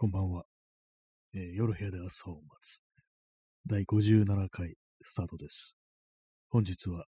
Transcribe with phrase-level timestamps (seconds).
[0.00, 0.44] こんばんは。
[1.34, 2.84] えー夜部屋で朝を待つ。
[3.66, 5.76] 第57回スタートです。
[6.50, 7.06] 本日は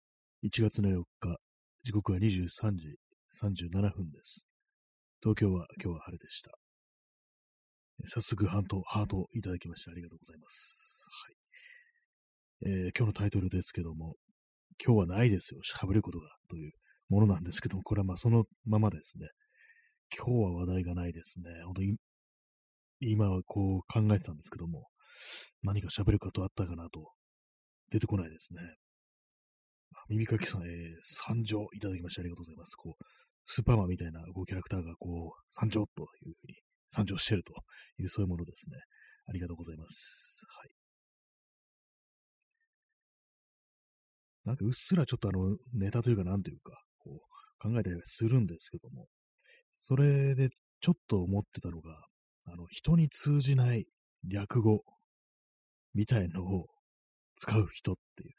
[0.45, 1.37] 1月の4日、
[1.83, 2.47] 時刻は23
[2.77, 2.95] 時
[3.43, 4.47] 37分です。
[5.21, 6.53] 東京は今日は晴れでした。
[8.07, 11.09] 早速ハート、ハートいただきましてありがとうございます。
[12.63, 12.71] はい。
[12.71, 14.15] えー今日のタイトルですけども、
[14.79, 16.71] 今日はないですよ、喋ることがという
[17.09, 19.27] ものなんですけども、これはまあそのままですね。
[20.17, 21.51] 今日は話題がないですね。
[21.65, 21.97] 本当に
[23.01, 24.89] 今はこう考えてたんですけども、
[25.63, 27.13] 何か喋ることあったかなと、
[27.91, 28.61] 出てこないですね。
[30.09, 30.69] 耳かきさん、えー、
[31.03, 32.77] 参上いただきましてありがとうございます。
[32.77, 33.05] こう、
[33.47, 36.55] スーパーマンみたいなこうキャラクターがこう、参上というふうに、
[36.91, 37.53] 参上してると
[37.99, 38.77] いう、そういうものですね。
[39.29, 40.45] ありがとうございます。
[40.49, 40.71] はい。
[44.45, 47.21] なんかうっすらちょっとあの、ネタというかなんというか、こう、
[47.59, 49.09] 考えたりはするんですけども、
[49.75, 50.51] それで
[50.81, 52.07] ちょっと思ってたのが、
[52.47, 53.87] あの、人に通じない
[54.25, 54.85] 略語
[55.95, 56.67] みたいのを
[57.37, 58.35] 使う人っていう。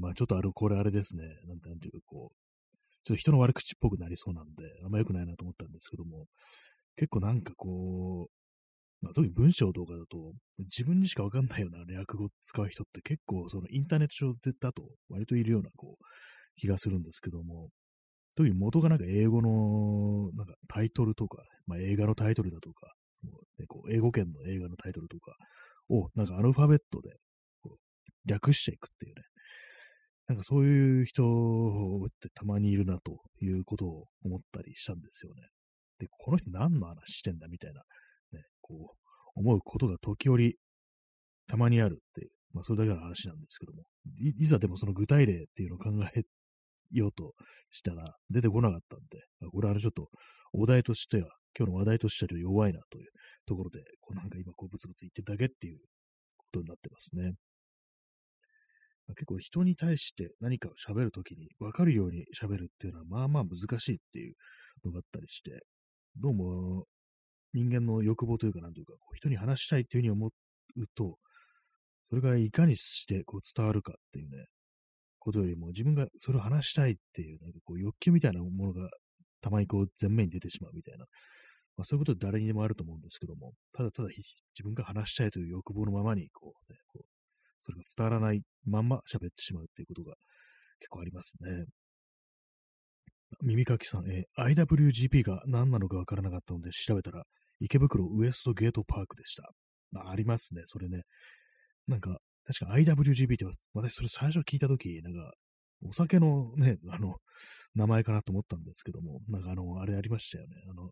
[0.00, 1.24] まあちょっとあれ、これあれですね。
[1.46, 2.36] なんてなんていうかこう、
[3.04, 6.26] ちょっと人の悪口っぽくなりそうなんで、あんま良くないなと思ったんですけども、
[6.96, 16.04] 結構なんかこう、まあ、特に文章とかだと、自分にしかわかんないような略語を使う人って結構そのインターネット上でだと割といるようなこう
[16.56, 17.68] 気がするんですけども、
[18.36, 22.94] 特に元がなんか英語のなんかタイトルとか、まあ、映画のタイトルだとか、
[23.58, 25.34] ね、こう英語圏の映画のタイトルとか
[25.88, 27.10] をなんかアルファベットで
[27.62, 29.22] こう略していくっていうね、
[30.26, 35.42] なんかそういう人ってたまにいるなということを思ったりしたんですよね。
[35.98, 37.82] で、この人何の話してんだみたいな、
[38.32, 40.56] ね、こう思うことが時折
[41.46, 43.82] たまにあるっていう、まあそれだけの話なんですけども、
[44.18, 46.22] いいざでもその具体例っていうのを考え
[46.90, 47.34] ようと
[47.70, 50.08] したら出てこなかったんで、あこれはちょっと
[50.52, 53.06] お題としては、今日の話題としては弱いなという
[53.46, 55.78] ところで、こうなんか今こうブツブツ言ってるだけっていう
[56.36, 57.34] ことになってますね。
[59.06, 64.34] ま結構人に対して何かを喋るときに分かるように喋るっていうのはまあまあ難しいっていう
[64.84, 65.60] のがあったりして、
[66.16, 66.84] どうも
[67.52, 70.30] 人間の欲望というかなんというか、こう人に話したいっていうふうに思う
[70.94, 71.18] と、
[72.08, 74.46] それがいかにしてこう伝わるかっていうね、
[75.24, 78.88] ことよりも自分がそれを話したいっていう、なんかこう欲求みたいなものが
[79.40, 81.06] たまにこう前面に出てしまうみたいな、
[81.76, 84.22] まあ、そういうこと誰にでもあると思うんですけども、ただただ自
[84.62, 87.04] 分が話したいという欲望のままにこう、ね、こう
[87.60, 90.14] それが伝わらないまんま喋ってしまうっていうことが
[90.80, 91.64] 結構ありますね。
[93.42, 97.24] 耳かきさん、えー IWGP が何なのかわからなかったので調べたら、
[97.60, 99.50] 池袋ウエストゲートパークでした。
[99.90, 101.02] まあ、ありますね、それね。
[101.86, 105.32] なんか、確か IWGP って私それ最初聞いたとき、なんか、
[105.82, 107.16] お酒のね、あの、
[107.74, 110.56] 名前かなと思ったんですけども、なんかあの、あれありましたよね。
[110.70, 110.90] あの、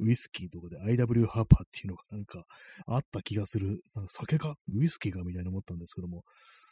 [0.00, 2.44] ウイスキーとかで IW ハーパーっていうのがなんか
[2.86, 3.82] あった気がする。
[3.94, 4.54] なんか酒か？
[4.74, 6.22] ウイスキーかみたいに思ったんですけども、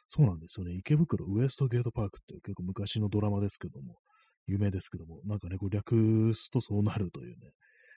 [0.09, 0.75] そうなんですよね。
[0.75, 3.97] 池袋ウエストゲートパークって結構昔のドラマですけども、
[4.47, 7.53] 有名ですけども、なんかね、こう略すとそうなるというね、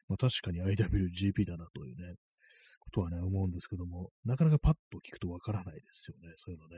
[0.08, 2.16] まあ確かに IWGP だなというね、
[2.94, 6.76] とはね、思うんですけども、なかなかパッと聞くとわからないですよね、そういうのね。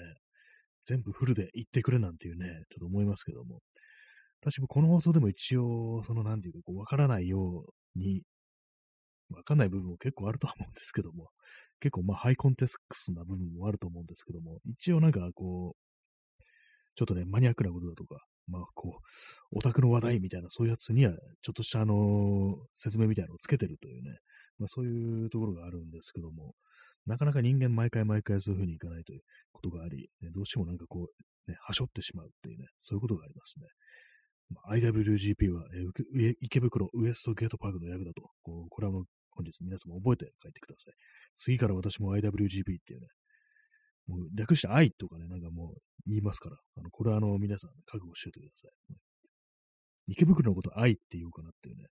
[0.85, 3.59] 全部フルで言ってくれなんていうね、ちょっと思いますけども。
[4.41, 7.65] 私もこの放送でも一応、そのなんていうか、こう、わからないよ
[7.95, 8.21] うに、
[9.31, 11.29] わかんない部分も結構あるとは思うんですけども、
[11.79, 16.43] 結構まあハイコンテクスな部分もあると思うんですけども、一応なんかこう、
[16.95, 18.99] ちょっとね、マニアックなことだとか、まあこ
[19.51, 24.19] う、オタクの話題みたいなそういうやつには、ちょっとしたあの説明みたいなのをつけてるというね、
[24.59, 26.53] まあそういうところがあるんですけども、
[27.05, 29.21] なかなか人間毎回毎回そういうふうにいかないという
[29.51, 31.07] ことがあり、ね、どうしてもなんかこ
[31.47, 33.67] う、ね、はしょってしまうっていうね、そういうことがありますね。
[34.49, 40.94] まあ IWGP は、えー池袋ウエストゲートパークの役だと、こうこれはもう本日皆様覚えて帰ってください。
[41.35, 43.07] 次から私も IWGP っていうね、
[44.07, 48.95] もう略して愛とかね、なんかもう言いますから、あのこれはあの皆さん覚悟しておいてください。
[50.07, 51.85] 池袋のこと愛って言おうかなっていうね。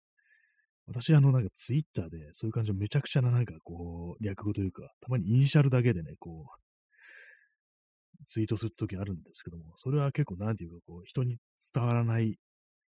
[0.88, 11.38] 私あのなんかツイッターでそういう感じのめちゃくちゃななんかこう略語というか、たまにイニシャルだけでね、こう、ツイートするときあるんですけども、それは結構なんていうかこう人に
[11.74, 12.38] 伝わらない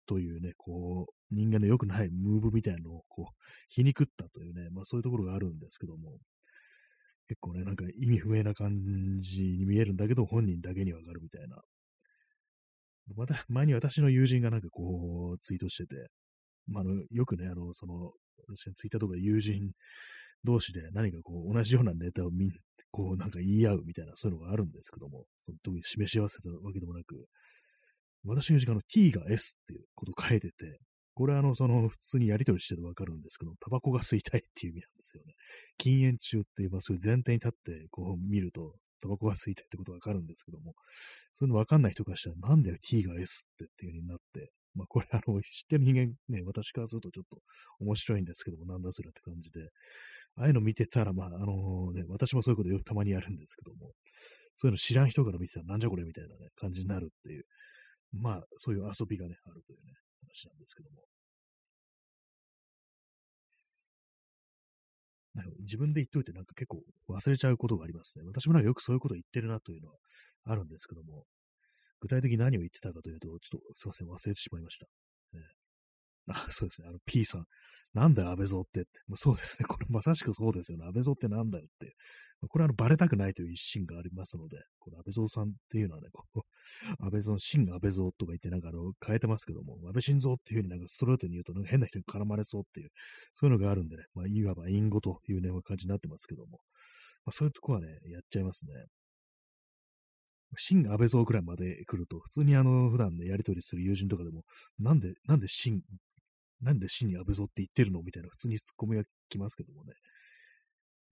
[0.06, 3.34] というね、こう、人間の良くないムーブみたいなのをこう、
[3.68, 6.18] 皮肉ったというね、まあそういうところがあるんですけども、
[7.28, 11.62] 結構ね、なんか意味不明な感じに見えるんだけど、本人だけにわかるみたいな。
[13.16, 16.08] また、前に私の友人がなんかこう、ツイートしてて、
[16.70, 18.12] まあ、あのよくね、あの、その、
[18.48, 19.72] 私ツイッターとか友人
[20.44, 22.50] 同士で何かこう、同じようなネタをみん、
[22.90, 27.26] こう、なんか言い合うみたいな、そういうのがあるんですけども、その特に示し合わせたわけでもなく、
[28.24, 30.78] 私の友人があの t が s っていうこと書いてて、
[31.14, 35.34] これはあの、その、普通にやり取りしててわかるんですけど、タバコが吸いたいっていう意味なんですよね。
[35.76, 40.74] 禁煙中って言えば、そういう前提に立って、こう見ると、タバコが吸いたいってことわかるんですけども、
[41.32, 47.38] そういうのわかんない人からしたら、なんで T が S ってっていう風になって、まあこれあの、知ってる人間ね、私からするとちょっと
[47.80, 49.70] 面白いんですけども、なんだそれって感じで、
[50.36, 53.92] ああいうの見てたら、まああのね、私もそういうことよくたまにやるんですけども、
[54.56, 57.44] そういうの知らん人から見てたらなんじゃこれみたいなね、感じになるっていう、
[58.12, 61.02] まあそういう遊びがね、あるというね、話なんですけども。
[65.34, 68.24] なんか自分で言っといてなんか結構忘れちゃうことがありますね。
[68.26, 69.94] 私もなんかよくそういうこと言ってるなというのは
[70.44, 71.24] あるんですけども、
[72.00, 74.86] 具体的に何を言ってたかというと、ちょっとすいません、忘れてしまいました。
[75.32, 75.42] ね、
[76.28, 76.88] あ、そうですね。
[76.88, 77.44] あの P さん。
[77.92, 78.90] なんだよ、安倍蔵ってって。
[79.16, 79.66] そうですね。
[79.66, 80.86] これまさしくそうですよね。
[80.86, 81.96] 安倍蔵ってなんだよって。
[82.48, 86.40] これはあのバレたくないという一心がありますので、これ安倍蔵さんっていうのはね、こう
[87.04, 92.90] 安倍蔵、真安倍蔵とか言ってなんかあの変えてますけども、安倍晋三っていうふうになんかストレートに言うとなんか変な人に絡まれそうっていう、
[93.34, 96.60] そういうのがあるんでね、まあ、いわば隠語というね、感じになってますけども、
[97.26, 98.72] まあ、そういうとこはね、やっちゃいますね。
[100.56, 104.44] 新安倍蔵くらいまで来ると、普通にあの、普段ね、やりとりする友人とかでも、
[104.78, 105.82] なんで、なんで新、
[106.60, 109.94] なんで新安倍蔵って言ってるのみたいな、普通にツッコミが来ますけどもね。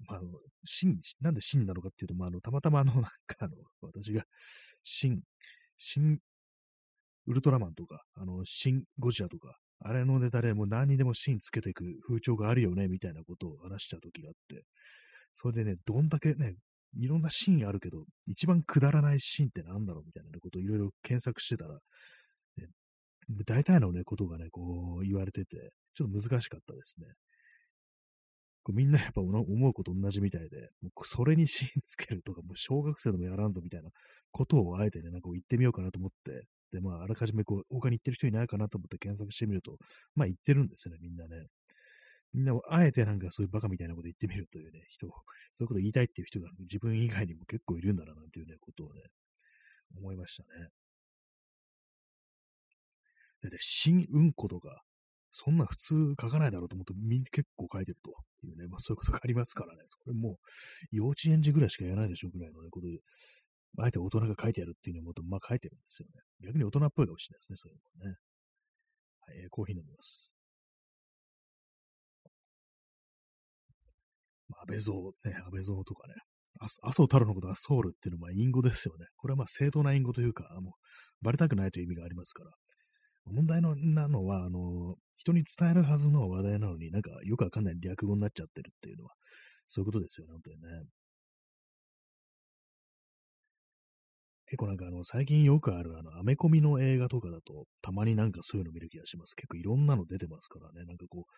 [0.06, 0.29] まあ、あの
[0.64, 4.25] 新、なんで新なのかっていうと、まあ、あの、たまたまあの、なんかあの、私が、
[4.85, 5.20] 新、
[5.76, 6.19] 新、
[7.26, 14.64] ウルトラマンとか、あの、新ゴジラとか、あれのネタでもう何にでも芯つけていく風潮があるよね、みたいなことを話した時があって、
[15.35, 16.55] それでね、どんだけね、
[16.96, 21.75] いろんなシーンあるけど、一番くだらないシーンって何だろうみたいなことをいろいろ検索してたら、
[22.56, 22.67] ね、
[23.46, 27.06] 大体のね、ことがね、こう言われてて、ちょっと難しかったですね。
[28.73, 33.90] みんなやっぱ思うこと同じみたいで、もうそれにシーンつけるとか、もう小学生でもやらんぞみたいな
[34.31, 39.79] ことをあえてね、なんか言ってみようかなと思って、で、まあ、あらかじめこう、他に言ってる人いないかなと思って検索してみると、
[40.14, 41.46] まあ言ってるんですね、みんなね。
[42.35, 45.11] みんなあえてなんかそういうバカみたいなこと言ってみるというね、人を、
[45.53, 49.03] そういうこと言いたいっていう人が自分以外にも結構いるんだな、なんていうね、ことをね、
[49.97, 50.69] 思いましたね。
[53.43, 54.83] で、で、新うんことか、
[55.33, 58.11] そんな普通書かないだろうと思って、みんな結構書いてると
[58.47, 60.37] いうね、まあそういうことがありますからね、それもう
[60.91, 62.99] 幼稚園児ぐらいしかやらないでしょうぐらいのね、ことで、
[63.79, 66.23] あえて大人が書いてやるっていうのも、まあ書いてるんですよね。
[66.45, 68.17] 逆に大人っぽいかもしれないですね、そういうのもね。
[69.21, 70.38] はい、え、コーヒー飲みます。
[74.69, 76.15] 倍蔵、ね、安倍蔵とかね、
[76.61, 79.06] 麻生太郎のことはソウルっていうのは隠語ですよね。
[79.17, 82.50] これはまあ正当な隠語というか、もうバレたくないという意味がありますから。
[83.31, 89.12] 問題のなのは、あの、人に伝えるはずの話題なのになんかよくわかんない略語になっちゃってるっていうのは、
[89.67, 90.69] そういうことですよね、本当にね。
[94.47, 99.35] 結構なんかあの、最近よくあるあの、アメコミの映画とかだと、たまになんかそういうの見る気がします。
[99.35, 100.87] 結構いろんなの出てますからね。
[100.87, 101.32] なんかこう、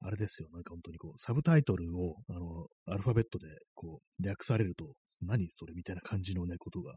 [0.00, 6.94] あれですよ、なんか本当にこう、サブタイトルを、あの、アルファベットで、こう、略されると、何それみたいな感じのね、ことが、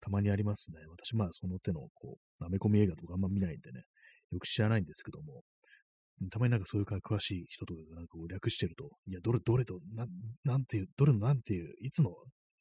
[0.00, 0.78] たまにありますね。
[0.88, 3.82] 私、まあ、その手の、こう、アメコミ映画とかあんま見ないんでね、
[4.30, 5.42] よく知らないんですけども、
[6.30, 10.06] たまになんかそういうか詳しい人とかがなんかこう略してると、いや、どれ、どれと、な
[10.44, 12.10] なんていう、どれのなんていう、いつの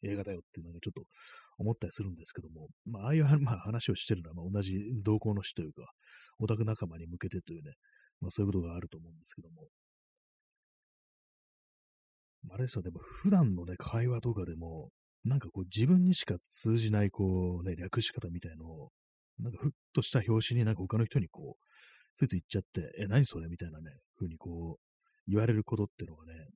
[0.04, 1.04] 映画だよってなんかちょっと
[1.58, 4.74] 思ったりするんですけども、まあ、ああいう、まあ、話をしてるのは、まあ、同じ
[5.04, 5.84] 同行の人というか、
[6.40, 7.74] オタク仲間に向けてというね、
[8.22, 9.68] まあそういうことがあると思うんですけども。
[12.50, 14.92] あれですよ、でも普段のね、会話とかでも、
[15.24, 18.92] なんかこう自分にしか通じないこうね、略し方みたいのを、
[19.40, 21.66] なんかふっとした表紙になんか他の人にこう、
[22.16, 24.82] ついつい言っちゃって、え、何それみたいなね、風にこう、
[25.28, 26.48] 言われることっていうのがね、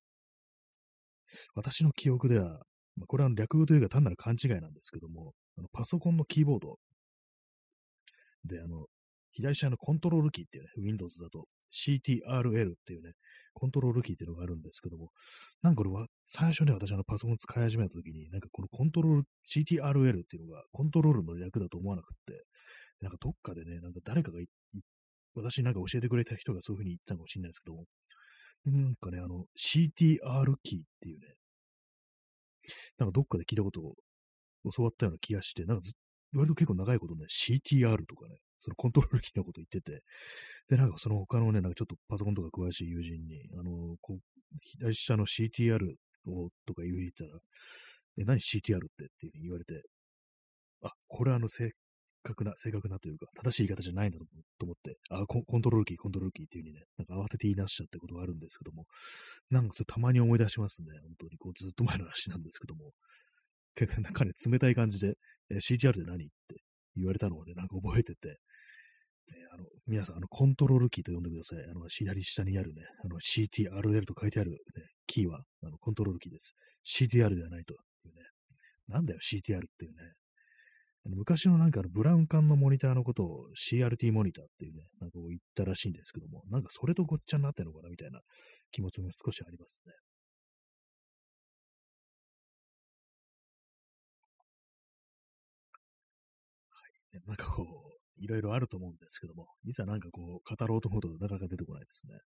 [1.54, 2.62] 私の記憶では、
[2.96, 6.78] まあ、これは略語というか単なる勘違いなんですけども、あのパソコンのキーボード。
[8.44, 8.86] で、あの、
[9.32, 13.12] 左下のコントロールキーっていうね、Windows だと CTRL っていうね、
[13.54, 15.10] コントロールキーっていうのがあるんですけども、
[15.62, 22.44] なんかこれは、最初ね、私あのパソコン使い始めた時に、なんかこのコントロール、CTRL っていうのがコントロールの略だと思わなくって、
[23.00, 24.38] なんかどっかでね、なんか誰かが
[25.34, 27.84] 私になんか教えてくれた人がそういう風に言ったのかもしれないですけども、
[28.66, 31.34] なんかね、あの、CTR キーっていうね、
[32.98, 33.94] なんかどっかで聞いたことを
[34.74, 35.92] 教わったような気がして、なんかず
[36.34, 40.02] 割と結構長いことね、CTR とかね、そのコントロールキーのこと言ってて、
[40.68, 44.18] で、なんかその他のね、なんかちょっとパソコンとか詳しい友人に、あの、こう、
[44.62, 45.78] 左下の CTR
[46.26, 47.30] をとか言うたら、
[48.18, 49.04] え、何 CTR って？
[49.04, 49.82] っていうふうに言われて、
[50.82, 51.72] あ、これはあの正
[52.22, 54.24] 確な、正確なというか、正しい言い方じゃないなと
[54.66, 58.84] 思って、あコ、コントロールキー、コントロールキーっていうふうにね、なんか慌てて言い出しちゃったことがあるんですけども、
[59.50, 60.88] なんかそれたまに思い出しますね。
[61.02, 61.38] 本当に。
[61.38, 62.92] こうずっと前の話なんですけども、
[63.74, 65.14] 結構 なんかね、冷たい感じで、
[65.50, 66.26] え CTR って何？
[66.26, 66.62] って
[66.96, 68.38] 言われたのをね、なんか覚えてて、
[69.52, 71.64] あの皆さん、あの、コントロールキーと呼んでください。
[71.64, 74.56] あの、左下にあるね、あの、CTRL と書いてある、ね、
[75.06, 76.54] キーは、あの、コントロールキーです。
[76.84, 77.76] CTR ではないとい
[78.10, 78.22] うね。
[78.88, 80.12] なんだよ、CTR っていうね。
[81.04, 88.20] 昔のなんかのブラウン管のモニターのことを CRT モニターっていうね、なんかこう言ったらしいんですけども、なんかそれとごっちゃになってるのかなみたいな
[88.70, 89.92] 気持ちも少しありますね。
[97.12, 97.22] はい。
[97.26, 97.79] なんかこう、
[98.20, 102.14] いろいろあると思うんですけども、いざなんかこう、語ろうと思うとなかなか出てこないですね。
[102.14, 102.22] はい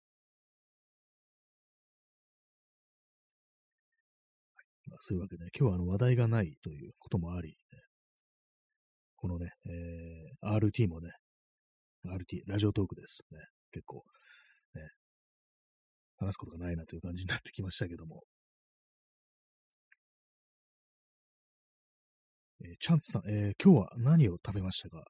[4.90, 7.54] まあ、そういうわけで、ね、今日はあの話題がないということもあり、ね、
[9.16, 11.10] このね、えー、RT もね、
[12.06, 13.38] RT、ラジオトークですね。
[13.70, 14.04] 結構、
[14.74, 14.88] ね、
[16.16, 18.22] 話すことがないなという感じになってきましたけども。
[22.64, 25.04] えー、チャンツさん、えー、今日は何を食べましたか？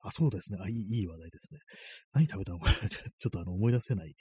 [0.00, 0.58] あ、そうですね。
[0.60, 1.60] あ、いい、いい話題ですね。
[2.12, 2.70] 何食べたのか？
[2.82, 4.14] なちょっとあの、思い出せないで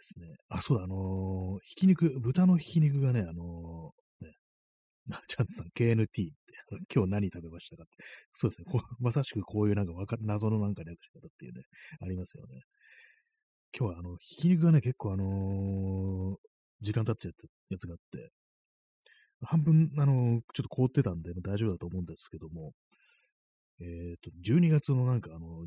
[0.00, 0.26] すね。
[0.48, 4.32] あ、そうだ、あのー、ひき肉、豚のひき肉がね、あのね
[5.28, 6.32] チャンツさん、KNT って、
[6.94, 8.04] 今日何食べましたかって。
[8.32, 8.66] そうですね。
[9.00, 11.62] まさしくこういうなんかわか謎のなんか略し方っていうね、
[12.00, 12.60] ありますよね。
[13.76, 16.36] 今日はあの、ひき肉がね、結構あのー、
[16.82, 18.30] 時間経っちゃったやつがあって、
[19.44, 22.72] 半分、あの、ちょっと凍ってたんで、大丈夫だと思うんですけども、
[23.80, 25.64] えっ、ー、と、12月のなんかあの、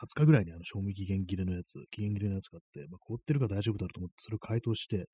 [0.00, 5.08] 20日ぐらいにあの、賞味期限切れのやつ、期限切れのやつがあって、まあ、凍ってるから大丈夫だろうと思って、それを解凍して、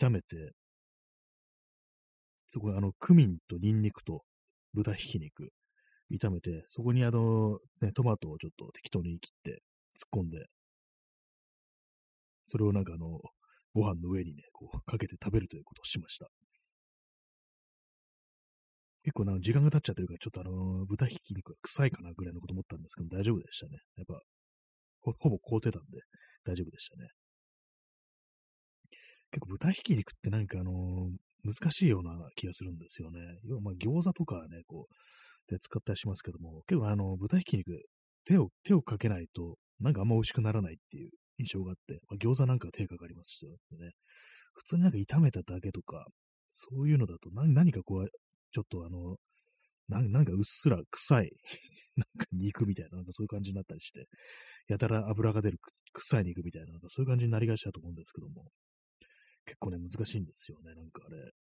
[0.00, 0.52] 炒めて、
[2.46, 4.22] そこにあの、クミンとニンニクと
[4.74, 5.50] 豚ひき肉
[6.12, 9.62] 炒めて、そこにあの、ね、トマトをちょっと適当に切って
[9.98, 10.46] 突っ込んで、
[12.46, 13.20] それをなんかあの、
[13.74, 16.28] ご飯の上にね、こう、かけて食べるということをしました。
[19.04, 23.78] 結構な時間が経っちゃってるから、ちょっとあの、豚ひき肉が臭いかなぐらいのこと思ったんですけど、大丈夫でしたね。
[23.96, 24.20] やっぱ、
[25.00, 26.00] ほほぼ凍ってたんで、
[26.44, 27.08] 大丈夫でしたね。
[29.30, 31.10] 結構豚ひき肉ってなんかあのー、
[31.44, 33.20] 難しいような気がするんですよね。
[33.44, 37.82] 要はまあ餃子とかね、こう、で使ったりしますけども、結構あの、豚ひき肉、
[38.24, 43.90] 手を、手をかけないと、なんかあんま美味しくならないっていう印象があって、まあ、餃子なんか手かかりますしね。
[44.54, 46.06] 普通になんか炒めただけとか、
[46.50, 48.08] そういうのだと何何かこう、
[48.54, 49.16] ちょっとあの、
[49.88, 51.32] なんかうっすら臭い。
[51.96, 54.08] なんか肉みたいな、なんかそういう感じになったりして、
[54.68, 55.58] やたら油が出る
[55.92, 58.50] 臭い肉みたいな、なんかそういう感じになりがちだと思うんですけども、
[59.44, 61.32] 結構ね、難しいんですよね、なんかあれ。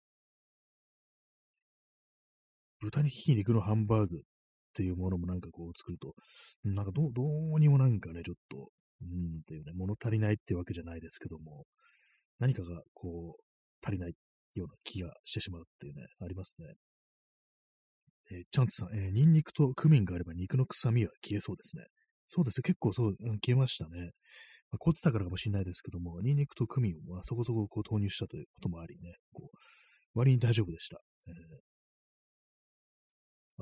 [2.81, 4.21] 豚ひき肉のハンバーグっ
[4.75, 6.15] ていうものもなんかこう作ると、
[6.65, 8.71] なんかどう、どうにもなんかね、ちょっと、
[9.03, 11.67] うんっていうね、物足りないってわけじゃないですけども、
[12.41, 14.15] 何かがこう、足りない
[14.55, 16.75] ような気がしてしまうっていうね、ありますね。
[18.33, 21.85] えー、チャンツさん、えー、ニンニクとクミンがあれば肉の臭みは消えそうですね。
[22.29, 24.13] そうです、結構そう、うん、消えましたね。
[24.71, 29.57] まあ、凍ってたからかもしれないですけども、ニンニクとクミンをそこそここう投入したということもありね、こう
[30.15, 30.99] 割に大丈夫でした。
[31.27, 31.35] えー、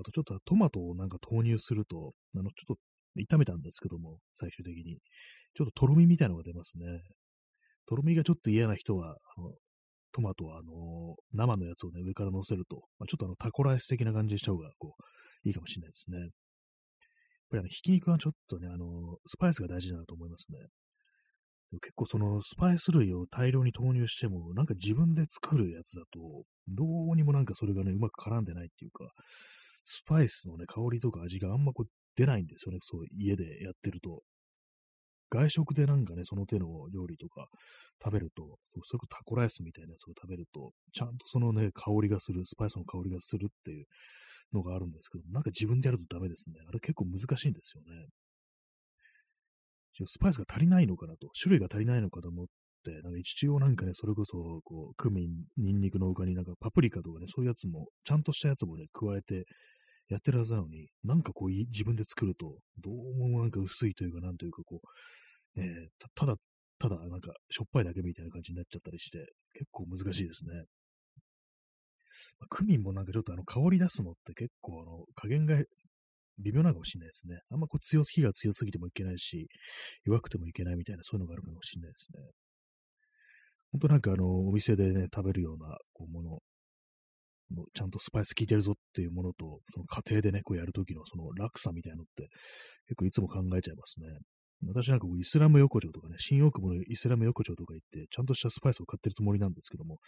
[0.00, 2.81] あとちょっとトマトをなんか投入すると、あの、ちょっと
[3.35, 4.99] 炒めたんですけども、最終的に。
[5.55, 7.00] ちょっととろみみたいなのが出ますね。
[7.87, 9.17] とろみがちょっと嫌な人は、
[10.12, 16.19] トマトは、あの生のやつをね、上から乗せると、まあ、ちょっとあの、タコライス的な感じにした方が、こう、いいかもしれないですね。
[16.19, 16.29] やっ
[17.50, 20.59] ぱりあの、ひき肉はちょっとね、あのスパイスが大事だなと思いますね。
[21.79, 29.12] 結構そのスパイス類を大量に投入しても、なんか自分で作るやつだと、どうにもなんかそれがね、うまく絡んでないっていうか、
[29.85, 34.23] スパイスのね、香りとか味があんまこう出ないんですよね、そう家でやってると。
[35.31, 37.47] 外食でなんかね、その手の料理とか
[38.03, 43.87] 食べると、そうそれこそタコライスみたいなやつを食べると、ちゃんとそのね、香りがする、スパイスの香りがするっていう
[44.53, 46.57] のがあるんですけど、なんか自分でやるとダメですね。
[46.69, 48.09] あれ結構難しいんですよね。
[50.07, 52.47] スパイスが足りないのかなと、種類が足りないのかと思っ
[52.85, 59.45] て、なんか一応なんかね、それこそ、こう、クミン、ニンニクの他になんかパプリカとかね、そういうやつも、ちゃんとしたやつもね、加えて
[60.11, 64.81] やってるはずなのに、なんかこう、自分で作ると、どうもなんか薄いというか、なんというかこ
[65.57, 66.35] う、ね、ただ、
[66.79, 69.19] ただなんかしょっぱいだけみたいな感じになっちゃったりして、
[69.55, 70.64] 結構難しいですね。
[72.40, 75.62] まあ、クミンもなんかちょっとあの香り出すのって結構あの加減が
[76.38, 77.38] 微妙なのかもしれないですね。
[77.50, 79.49] あんまこう強、火が強すぎてもいけないし、
[80.05, 82.31] 弱くてもいけないみたいな、そういうのがあるかもしれないですね。
[83.73, 86.38] 本当なんかあの、お店でね、食べるようなこうもの
[87.57, 92.28] の、ちゃんとスパイス効いてるぞっていうものと、その家庭でね、こうやるときのその落差みたいなのって、
[92.88, 94.07] 結構いつも考えちゃいますね。
[94.66, 99.99] 私なんかこうイスラム横丁とかね、新大久保のイスラム横丁とか行って、ちゃんとしたスパイスを買ってるつもりなんですけども、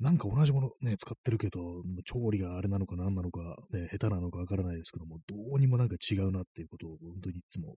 [0.00, 1.60] なんか同じものね、使ってるけど、
[2.04, 7.76] 調理があれなのか何なのか、ね、下手なのかわからないですけども、どうにもなんか違うなっていうことを本当にいつも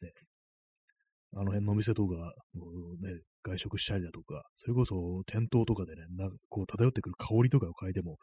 [0.00, 0.12] ね、
[1.36, 2.14] あの辺のお店とか、
[3.00, 8.16] ね、外食したりだとか、それこそ店頭とかでね、なこう漂ってくる香りとかを嗅いでも、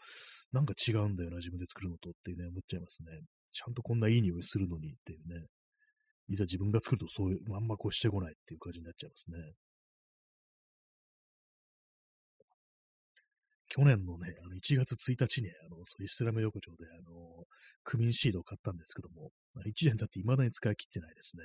[0.52, 3.12] なんか違うんだよな、自分で作るのとっていうね、思っちゃいますね。
[3.52, 5.46] ちゃんとこんないい匂いするのにっていうね。
[6.30, 9.38] いざ自分が作るとそういう、あんまこうしてこないっていう感じになっちゃいますね。
[13.70, 17.46] 去年のね、あの1月1日に、あの、イスラム横丁で、あの、
[17.84, 19.30] クミンシードを買ったんですけども、
[19.66, 21.44] 1年経って未だに使い切ってないですね。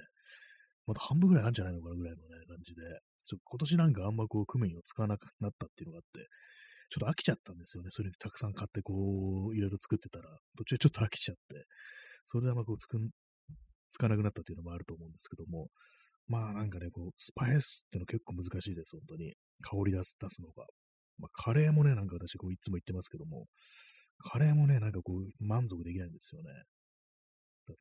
[0.88, 2.80] まだ半分ぐらいあるんじゃないのかなぐらいのね、感じで、
[3.26, 6.26] ちょ今年なんかあんまこう、クミンを使わなくなったっていうのがあって、
[6.88, 7.90] ちょっと飽きちゃったんですよね。
[7.92, 8.94] それにたくさん買ってこ
[9.52, 10.24] う、いろいろ作ってたら、
[10.56, 11.66] 途中ちょっと飽きちゃって、
[12.24, 13.10] それであんまこう、つくん、
[13.90, 15.68] つかなくなったっていうのもあると思うんですけども、
[16.26, 19.34] まあなんかね、こう、スパイスっての結構難しいです、本当に。
[19.60, 20.64] 香り出す、出すのが。
[21.18, 23.44] まあカレーもね、なんか私こういつも言ってますけども、
[24.18, 26.50] カレーもね、なんかこう、満足できないんですよね。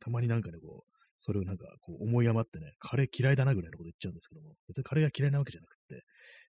[0.02, 6.04] たまになんかね、こう、それをなんかこう思い余ってね、カレー嫌いだなぐらいのこと言っちゃうんですけども、別にカレーが嫌いなわけじゃなくて、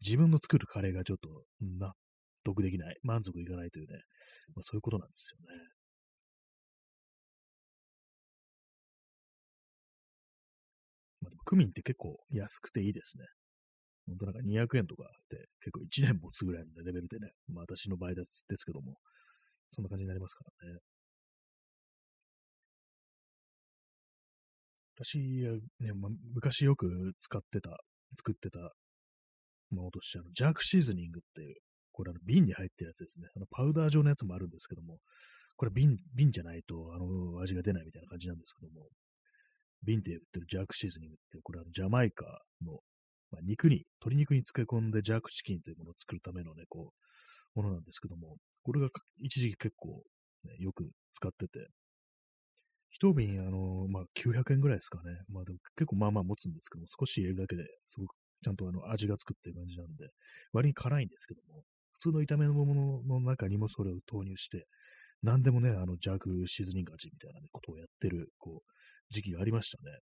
[0.05, 1.29] 自分の作るカレーがちょっと
[1.61, 1.93] 納
[2.45, 3.95] 得できない、満足いかないというね、
[4.55, 5.71] まあ、そういうことなんですよね。
[11.23, 13.25] まあ、でもクミンって結構安くていいですね。
[14.07, 18.97] 本当なんか200円とかで結構1年持つぐらいのレベルでね、まあ私の場合ですけども、
[19.73, 20.79] そんな感じになりますからね。
[25.03, 25.19] 私
[25.81, 25.93] ね、
[26.35, 27.79] 昔よく使ってた、
[28.17, 28.59] 作ってた
[29.71, 31.55] ものとして、あの、ジャークシーズニングっていう、
[31.93, 33.29] これあの瓶に入ってるやつですね。
[33.35, 34.99] あの、パウダー状のやつもあるんですけども、
[35.57, 38.89] これ瓶、瓶じゃないと、あの、味が出ないみたいな感じなんですけども、
[39.83, 42.25] 瓶で売ってるジャークシーズニングって、これはジャマイカ
[42.63, 42.81] の、
[43.31, 46.93] まあ、肉に、鶏肉に漬け込んでジャークチキンというものを作るためのね、こ
[47.57, 48.89] う、ものなんですけども、これが
[49.19, 50.03] 一時期結構、
[50.45, 51.69] ね、よく使ってて、
[52.91, 55.17] 一瓶、あの、まあ、900円ぐらいですかね。
[55.29, 60.09] まあ、でも結構まあまあ持つんですけども、少し入れるだけですごくちゃんとあの味がつくっていう感じなんで、
[60.53, 64.67] 割に辛いんですけども、普通の炒め物の中にもそれを投入して、
[65.23, 69.99] 何でもね、あの、ジャークシーズニング味みたいな、ね、ことをやってる、こう、時期がありましたね。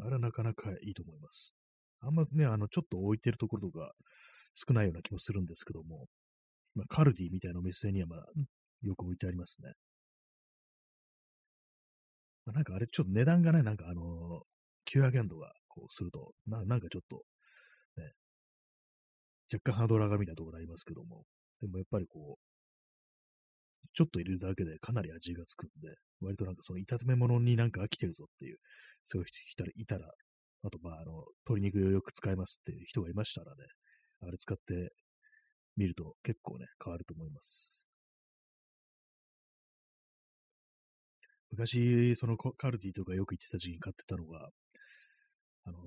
[0.00, 1.54] あれはなかなかいいと思います。
[2.00, 3.92] あんまね、あの、ちょっと置いてるところとか
[4.54, 6.06] 少ないような気もするんですけども、
[6.74, 8.20] まあ、カルディみたいなお店にはまあ、
[8.82, 9.72] よく置いてありますね。
[12.50, 17.22] あ、なんかあれちょっと値段がね、なんかあのー、900円とかこうすると、ななんかちょっと、
[17.96, 18.12] ね、
[19.52, 21.24] 若干ハードル上がみたいなところありますけども、
[21.60, 22.48] でもやっぱりこう、
[23.94, 28.58] ちょっと入れるだけでかなり味がつくんで、割となんかその炒め物になんか飽きてるぞっていう、
[29.04, 30.08] そういう人いたら、
[30.64, 33.64] あとまあ、あの、鶏肉をよく使いますっていう人がいましたらね、
[34.22, 34.92] あれ使って
[35.76, 37.87] みると結構ね、変わると思います。
[41.50, 44.48] 昔、そのカルディとかよく行ってた時期に買ってたのが、
[45.64, 45.78] あの、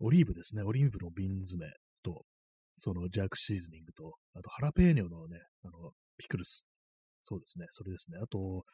[0.00, 0.62] オリーブですね。
[0.62, 2.24] オリーブの瓶詰めと、
[2.74, 6.66] そのジャークシーズニングと、あとハラペーニョのね、あの、ピクルス。
[7.24, 7.66] そうですね。
[7.70, 8.18] それですね。
[8.22, 8.64] あと、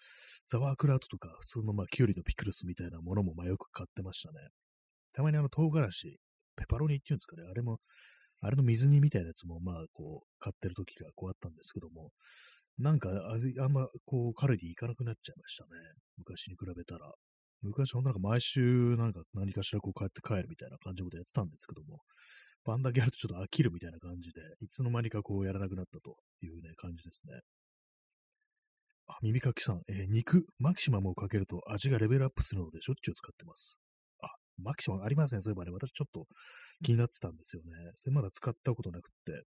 [0.49, 4.39] ザワークラウトとか、普通のまあ、キュウリのピクルスみたいなものもまあよく買ってましたね。
[5.13, 6.19] たまにあの、唐辛子、
[6.57, 7.43] ペパロニっていうんですかね。
[7.49, 7.79] あれも、
[8.41, 12.11] あれの水煮みたいなやつもまあ、こう、買ってる時がこうあったんですけども、
[12.81, 15.71] なんか味、あんま、こう、カルディ行かなくなっちゃいましたね。
[16.17, 17.13] 昔に比べたら。
[17.61, 22.01] 昔、ほんなんか毎週、なんか何かしらこう帰って帰るみたいな感じのことやってたんですけども、
[22.65, 27.41] バンだけやるとちょっと飽きるみたいな感じで、いつの間にかこうやらなくなったというね、感じですね。
[29.09, 32.93] あ、耳かきさん、えー、肉、マキシマムをかけると味がレベルアップするのでしょ？
[32.93, 33.79] っちゅう使ってます。
[34.23, 35.43] あ、マキシマムありますね。
[35.43, 36.27] そういえばね、私ちょっと
[36.83, 37.73] 気になってたんですよね。
[37.97, 39.43] それまだ使ったことなくって。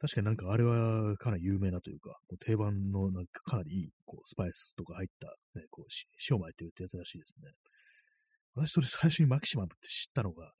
[0.00, 5.28] 確かになんかあれはかなり有名なというか、もう定番のなんかかなりいいこうスパイスとか入った、
[5.58, 5.86] ね、こう
[6.30, 7.52] 塩巻いてるってやつらしいですね。
[8.54, 10.52] 私それ最初にマキシマムって知ったのが、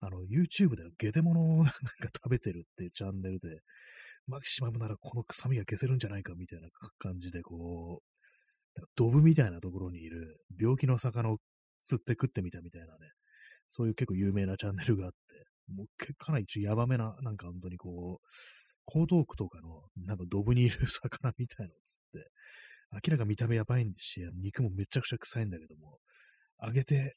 [0.00, 1.72] あの YouTube でゲテモノをなんか
[2.14, 3.60] 食べてるっていうチャンネルで、
[4.26, 6.68] マキシマムならこの臭みが消せるんじゃないかみたいな
[6.98, 11.38] 感じでこう、ドブみたいなところにいる病気の魚を
[11.86, 12.92] 釣って食ってみたみたいなね、
[13.68, 15.16] そういう結構有名なチャンネルがあって、
[15.72, 18.26] もうかなり一応ヤバめな、なんか本当にこう、
[18.86, 22.30] 江東区とかの、なんかドブにいる魚みたいのを釣って、
[22.92, 25.98] 明らか見た目やばいんですし、肉もめちゃくちゃ臭いんだけども、
[26.62, 27.16] 揚げて、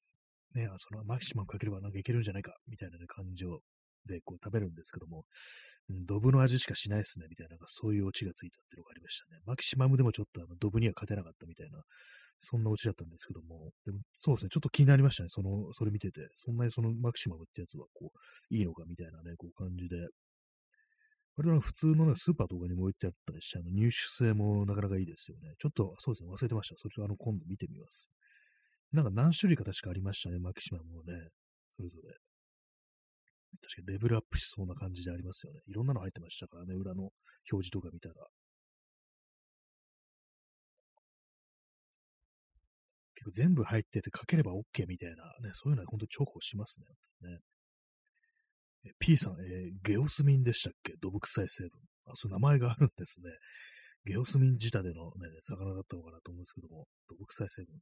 [0.56, 3.60] ね、そのマキシマムかければなんかいけるんじゃないか、みたいな、ね、感じを、
[4.06, 5.26] で、こう食べるんですけども、
[5.90, 9.42] うん、ドブの味しかしないっすね、みたいな、なんかそういうオチがついたっていうのがありましたね。
[9.46, 11.82] マキシマムでもちょっとあのドブには勝てなかったみたいな、
[12.42, 19.98] そんなオチだったんですけども、でもそうですね、ちょっと気になりましたね、その、それ見てて、そんなにそのマキシマムってやつはこう、いいのかみたいなね、こう感じで、
[21.40, 25.54] 割と普通の、ね、スーパーとかにも置いてあったりして、あの入手性もなかなかいいですよね。
[25.58, 26.76] ちょっと、そうですね、忘れてました。
[26.78, 28.12] それをあの今度見てみます。
[28.92, 31.14] なんか何種類か確かありましたね、マキシマムもね。
[31.72, 32.14] それぞれ。
[33.62, 35.62] 確かレベルアップしそうな感じでありますよね。
[35.66, 37.04] いろんなの入ってましたからね、裏の
[37.50, 38.16] 表示とか見たら。
[43.16, 46.82] 結構全部入ってて書ければ OK みたいなね、そういうのは本当に重宝します
[47.22, 47.30] ね。
[47.30, 47.40] ね
[49.00, 50.94] P さん、えー、ゲオスミンでしたっけ？
[51.02, 51.72] 土木臭い成分。
[52.08, 53.30] あ、そう名前があるんですね。
[54.06, 57.80] ゲオスミン仕立てのね、魚だったのかなと思うんですけども、土木臭い成分。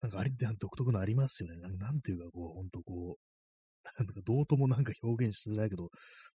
[0.00, 1.56] なんかあれって独特のありますよね。
[1.78, 5.90] なんていうか、こう、ほんとこう、なんかどうともなんか表現しづらいけど、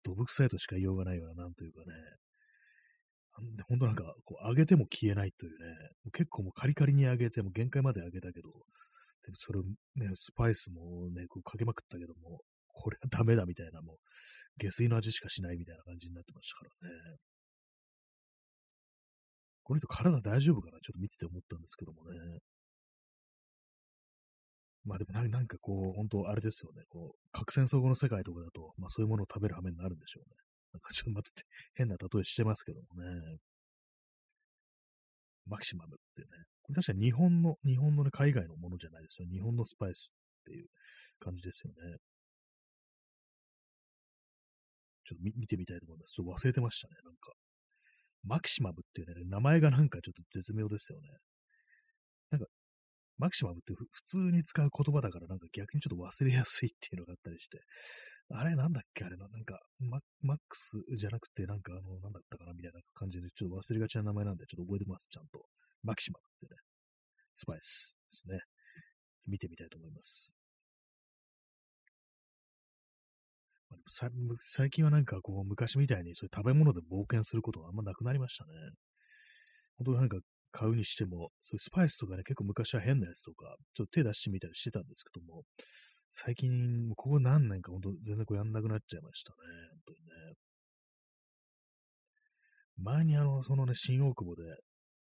[0.03, 1.87] 土木臭いとしか言いようがないような、なんというかね。
[3.69, 5.75] ほんとなんか、こう、揚げても消えないというね、
[6.13, 8.49] 結構もうカリカリに揚げても限界まで揚げたけど、
[9.27, 9.63] でそれを
[9.97, 12.41] ね、スパイスもね、こうかけまくったけども、
[12.75, 13.97] これはダメだみたいな、もう、
[14.59, 17.17] 下水の味しかしないみたいな感じになってましたからね。
[19.63, 20.79] この人体大丈夫かな？
[20.81, 22.19] ちょっと見てて思ったんですけどもね。
[24.85, 26.83] まあでもなんかこう、本当あれですよね。
[26.91, 30.37] こう、核戦争後の世界とかだと、まあそういうものを食べる羽目になるんでしょうね。
[30.75, 33.39] なんかちょっと待ってて、変な例えしてますけどもね。
[35.47, 36.29] マキシマムってね。
[36.63, 39.29] これ確かに日本の、日本のね、海外のものじゃないですよ。
[39.31, 40.69] 日本のスパイスっていう
[41.21, 41.97] 感じですよね。
[45.05, 46.13] ちょっと見てみたいと思います。
[46.13, 47.33] ちょっと忘れてましたね、なんか。
[48.25, 51.09] マキシマムっていうね、名前がなんかちょっと絶妙ですよね。
[52.31, 52.47] なんか、
[53.19, 57.61] マキシマムって普通に使う言葉だからなんか逆にちょっと忘れやすいっていうのがあったりして、
[58.31, 62.55] あれなんだっけあれな、なんかマ、マックスじゃなくてなんかあの、なんだったかな？
[62.55, 65.45] みたいな感じでちょっと忘れがちな名前なんでちょっと覚えてます、ちゃんと。
[65.83, 66.59] マキシマムってね、
[67.37, 68.41] スパイスですね。
[69.27, 70.35] 見てみたいと思います。
[73.89, 78.51] 最近はなんかこう昔みたいにそういう食べ物で冒険することがあんまなくなりましたね。
[79.79, 80.19] 本当になんか
[80.55, 85.43] 買うにしても、そういうスパイスとかね、結構昔は変なやつとか、ちょっと手出してみたりしてたんですけども、
[86.13, 89.37] 最近、ここ何年か本当全然こうやんなくなっちゃいましたね。
[89.73, 90.35] 本当にね。
[92.77, 94.43] 前にあの、そのね、新大久保で、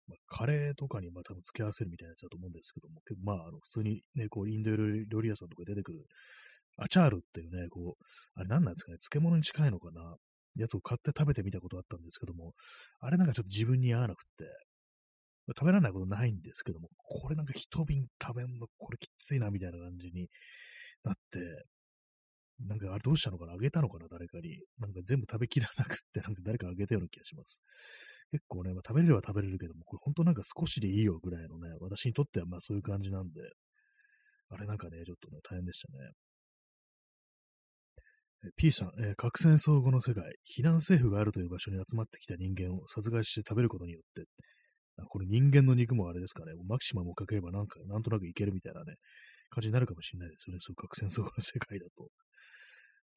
[0.06, 6.04] まあ、カレーとかにまあ多分付け合わせるみたいなやつだと思うんですけども、まあ、あの普通にね、こう、インド料理屋さんとか出てくる、
[6.78, 10.16] アチャールっていうね、こう、あれ何なんですかね、漬物に近いのかな、
[10.56, 12.54] やつを買って食べてみたことあったんですけども、
[13.00, 14.46] あれなんかちょっと自分に合わなくって、
[15.48, 20.28] 食べられないことないんですけども、これなんか一瓶食べんの、これきついな、みたいな感じに
[21.04, 21.64] なって、
[22.60, 24.58] なんかあれどうしたのかなあげたのかな誰かに。
[24.78, 27.62] なんか全部食べきらなくって、なんか誰かあげたような気がします。
[28.32, 33.40] 結構ね、まあ、食べれれば食べれるけども、これ本当なんか少しでいいよぐらいのね、私にとってはまあそういう感じなんで、
[34.50, 36.10] あれなんかね、ちょっとね、大変でしたね。
[38.56, 44.28] P さん、えー、核戦争後の世界、避難政府があるという場所に集まってきた人間を殺害して食べることによって、
[45.08, 48.94] これ人間の肉もあれですかね、マキシマムをかければなんか、なんとなくいけるみたいなね、
[49.50, 52.08] 感じになるかもしれないですよね、そう核戦争後の世界だと。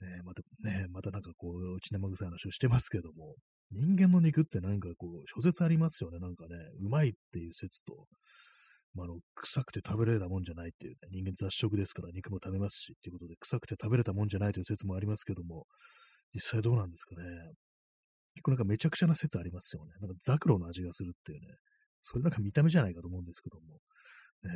[0.05, 3.35] ねまた、ねまたなんかこう、血生臭い話をしてますけども、
[3.71, 8.07] 人間の肉ってなんかこう、諸説ありますよね、なんかね、うまいっていう説と、
[8.93, 15.65] まあ、あの、臭くて食べられたもんじゃないっていうね、人間雑食ですから肉も食べますし、っていうことで、臭くて食べれたもんじゃないという説もありますけども、
[16.33, 17.23] 実際どうなんですかね。
[18.35, 19.91] 結構なんかめちゃくちゃな説ありますよね。
[19.99, 21.47] なんかザクロの味がするっていうね。
[22.01, 23.79] それなんか見た目じゃないかと思うんですけども。
[24.43, 24.49] ね、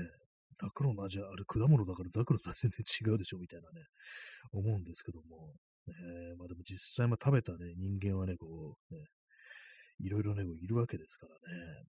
[0.57, 3.85] ザクロの味はあれ果物だからザクロとは全然違うでしょみたいなね、
[4.51, 5.53] 思うんですけども。
[5.87, 5.93] ね、
[6.37, 9.03] まあでも実際まあ食べたね、人間はね、こう、ね、
[9.99, 11.83] いろいろね、いるわけですからね。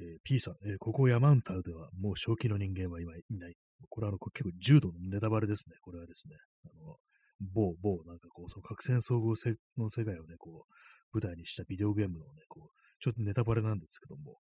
[0.00, 3.54] えー、P さん、えー、ここ山ンタウではもう正気の人間は今いない。
[3.88, 5.76] これはあの結構重度のネタバレですね。
[5.82, 6.36] これはですね。
[6.64, 6.96] あの
[7.40, 9.34] 某、某、なんかこう、その核戦争後
[9.76, 14.38] の世界をね、こう、舞台にしたビデオゲームのね、こう、ちょっとネタバレなんですけども、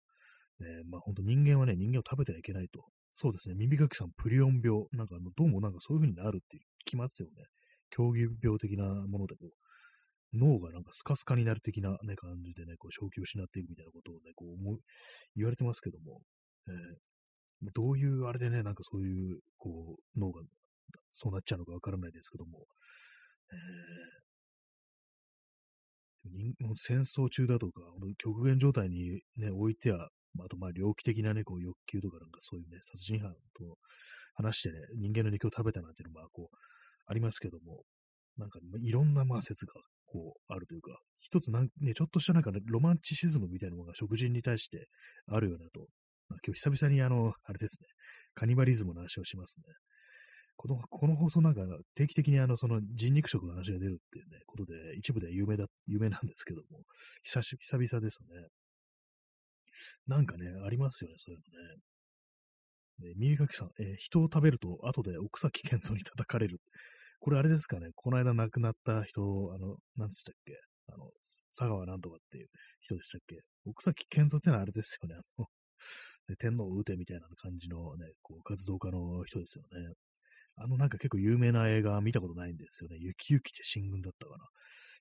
[0.61, 2.85] ね、まあ本当人間はね、人間を食べてはいけないと。
[3.12, 7.45] そうですね、耳かきさん、プリオン病、なんかあの、どうもなんかそういう風になるって聞きますよね。
[7.90, 9.51] 競技病的なもので、こう、
[10.37, 14.79] 脳がなんかスカスカになる的なね、感じでね、こう、正気を失っていくみたいなことをね、こう思、
[15.35, 16.20] 言われてますけども、
[16.68, 20.42] えー、どういうあれでね、なんかそういう、こう、脳が
[21.12, 22.66] そうなっちゃうのかわからないですけども、
[23.51, 27.81] えー、戦争中だとか、
[28.18, 33.79] 極限状態にね、置いては、あとまあ猟奇的なね、こう欲求とかなんかそういうね、殺人犯と
[34.35, 36.57] 話してね、人間の肉を食べたなんていうのも、こう、
[37.07, 37.85] ありますけども、
[38.37, 39.72] なんかいろんなまあ説が
[40.16, 44.88] こう、あるというか、一つなんね、ちょっとしたなんかね、ロマンチシズムみたいなものが食人に対して
[45.26, 45.81] あるようなと、
[46.29, 47.88] まあ、今日久々にあの、あれですね、
[48.35, 49.64] カニバリズムの話をしますね。
[50.57, 51.61] この、この放送なんか
[51.94, 56.81] 定期的にあの、その人肉食の話が出るっていうね、ことで、一部で有名だ、有名なんですけども、
[57.22, 58.48] 久し、久々ですね。
[60.07, 61.76] なんかね、ありますよね、そういうのね。
[63.05, 66.61] えー、耳かきさん、えー、人を食べると後で奥崎健三に叩かれる。
[67.26, 69.20] これあれですかね、この間亡くなった人、
[69.52, 71.10] あの、何でしたっけあの、
[71.50, 72.46] 佐川なんとかっていう
[72.78, 75.46] 人でしたっけ奥崎健三ってのはあれですよね、あの、
[76.28, 79.94] で天皇を撃てみたいな感じのね、こう活動家の人ですよね。
[80.54, 82.96] あのなんか結構有名な映画見たことないんですよね。
[83.00, 84.44] 雪雪って新軍だったかな。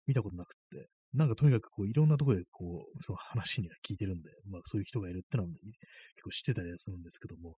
[0.08, 0.90] 見たことなくって。
[1.14, 7.58] なんかとにかくこういろんなところでこう、その話には聞いてるんで、まあそういう人がいるってのは結構知ってたりはするんですけども、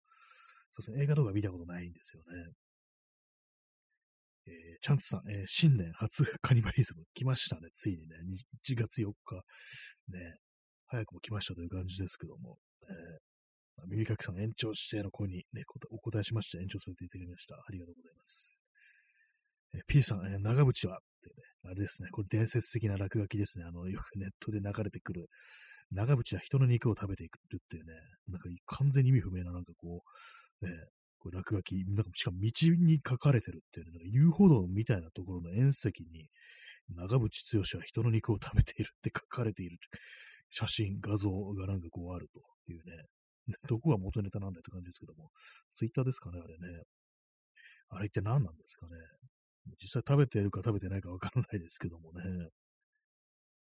[0.71, 2.51] そうですね、映画とか見たことないんですよね。
[4.47, 8.15] えー、チャンツさん、えー、新年初 カニバリズム来ましたね、ついにね、
[8.65, 9.43] 1月4日、
[10.07, 10.37] ね、
[10.87, 17.55] 早くも来ましたという感じですけども、えー、耳かきさん延長しての声に、ね、お答えしまして延長させていただきました。
[17.55, 18.63] ありがとうございます。
[19.73, 23.65] え、P さん、え、長渕は、ってね、あれですね、これ伝説的な落書きですね。
[23.65, 25.27] あの、よくネットで流れてくる、
[25.91, 27.93] 長渕は人の肉を食べていくっていうね、
[28.27, 30.03] なんか完全に意味不明ななんかこ
[30.61, 30.71] う、ね、
[31.27, 36.29] これ落書き、なんかしかも道に書かれてるっていうね、なんか遊歩道みたいなところの縁石に、
[36.95, 39.77] 長渕剛は人の肉を食べているって書かれている
[40.49, 43.03] 写真、画像がなんかこうあるというね、
[43.67, 45.29] どこが元ネタなんだって感じですけども、
[45.73, 46.83] ツイッターですかね、あれね。
[47.89, 48.93] あれって何なんですかね。
[49.81, 52.23] 実際食べてるか食べてないかわからないですけどもね。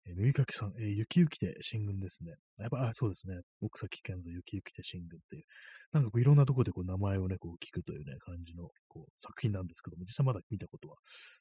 [0.07, 2.35] えー、耳かきさん、えー、雪雪で新軍ですね。
[2.59, 3.41] やっぱ、あ、そうですね。
[3.63, 5.45] 奥崎健三雪雪で新軍っていう。
[5.93, 10.97] なんかこういろんなところでこう名前をね、こう聞くというね、感じのこう作品なんですけども、実際まだ見たことは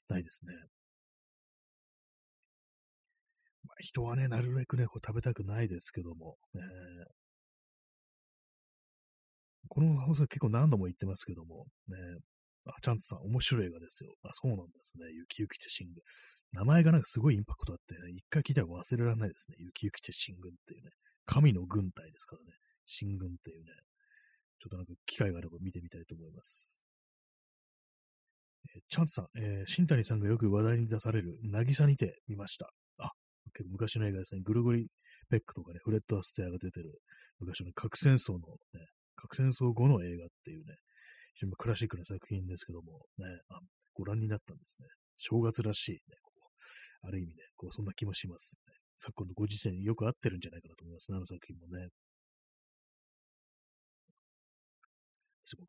[0.10, 0.54] ないですね。
[3.66, 6.62] まあ、人はね、なるべくね、こう食べたくないですけども、えー、
[9.70, 11.96] この放送結構何度も言ってますけども、ね、
[12.66, 14.14] あ、チャンツさん、面白い映画ですよ。
[14.24, 15.06] あ、そうなんですね。
[15.12, 16.02] 雪雪て新軍。
[16.54, 19.58] 名前がなんかすごいインパクトあって、ね、一回聞いたら忘れられないですね。
[19.60, 20.92] 雪雪て新軍っていうね。
[21.26, 22.54] 神の軍隊ですからね。
[22.86, 23.72] 新軍っていうね。
[24.60, 26.86] ちょっとなんか機会があれば見てみたいと思います。
[28.76, 32.72] え、チャンツさん、えー、新谷さんがよく話題に出される、渚にて見ました。
[33.00, 33.12] あ、
[33.54, 34.42] 結構昔の映画ですね。
[34.44, 34.88] ぐるぐり
[35.30, 37.02] ペックとかね、フレッド・アステアが出てる、
[37.40, 40.76] 昔の核戦争のね、核戦争後の映画っていうね、
[41.36, 43.60] 非常にクラシックな作品ですけども、ね、あ
[43.94, 44.88] ご覧になったんですね。
[45.18, 46.00] 正月らしい、ね、
[47.02, 48.74] ある意味ね、こうそんな気もします、ね。
[48.98, 51.90] 昨今のご時世によく合ってるんじゃないかなと思いますね、あの作品もね。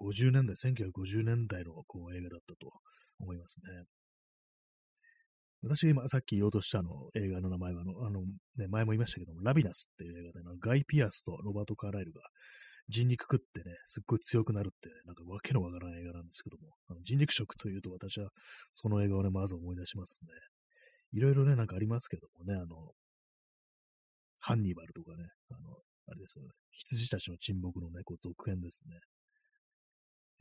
[0.01, 2.73] 50年代、1950年代のこう映画だったと
[3.19, 3.85] 思いますね。
[5.63, 8.21] 私が今さっき言おうとしたあの映画の名前はあの、あの
[8.57, 12.21] ね、前も言いましたけども、ラビナスっていう映画で、ガイ・ピアスとロバート・カーライルが
[12.89, 18.29] 人肉食ってね、すっごい強くなるって、ね、なんかわけのわからない映画なんですけども、あの人肉食というと私は
[18.73, 20.29] その映画をね、まず思い出しますね。
[21.15, 22.93] いろいろね、なんかありますけどもね、あの、
[24.41, 28.99] ハンニバルとかね、あの、あれですよね、羊たちの沈黙のね、こう続編ですね。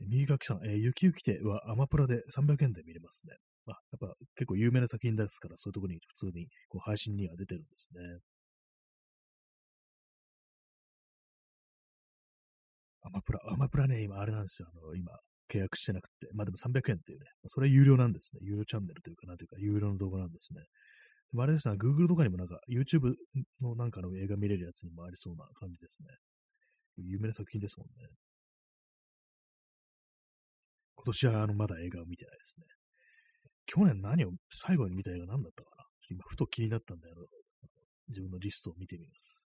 [0.00, 3.36] 右書きさん、えー、雪雪亭はアマプラで300円で見れますね。
[3.68, 8.00] あ、やっぱ結構有名な作品ですから、そういうとこに普通にこう配信には出てるんですね。
[13.02, 14.68] アマプラ、アマプラね、今あれなんですよ。
[14.74, 15.12] あの、今、
[15.54, 16.28] 契約してなくて。
[16.34, 17.26] まあでも300円っていうね。
[17.46, 18.40] それは有料なんですね。
[18.42, 20.62] 有料チャンネルというか、なというか、有料の動画なんですね。
[20.62, 20.66] で
[21.36, 23.14] もあれですね、Google とかにもなんか、YouTube
[23.60, 26.08] のなんかの映画見れるやつにもありそうな感じですね。
[26.98, 28.08] 有名な作品ですもんね。
[30.96, 32.66] 今年はあの、まだ映画を見てないですね。
[33.66, 37.26] 去年何を、最後に見た映画何だったかな今、ふと気になったんで、あの、
[38.08, 39.43] 自分のリストを見てみます。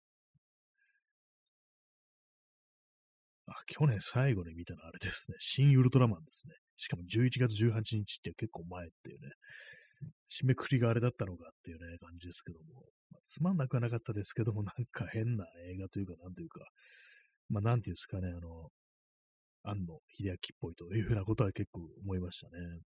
[3.46, 5.36] あ、去年最後に見たのはあれですね。
[5.38, 6.54] 新ウルトラマンですね。
[6.76, 9.30] しかも11月18日って結構前っていうね。
[10.28, 12.86] 締めくくりがあれだったのかっていうね、感じですけども。
[13.10, 16.60] まあ、つまんなくはなかったですけども、 なんか変な映画というか、なんというか、
[17.48, 18.70] まあ、なんていうんですかね、あの、
[19.62, 22.80] 庵野秀明っぽいというふうなことは結構思いましたね。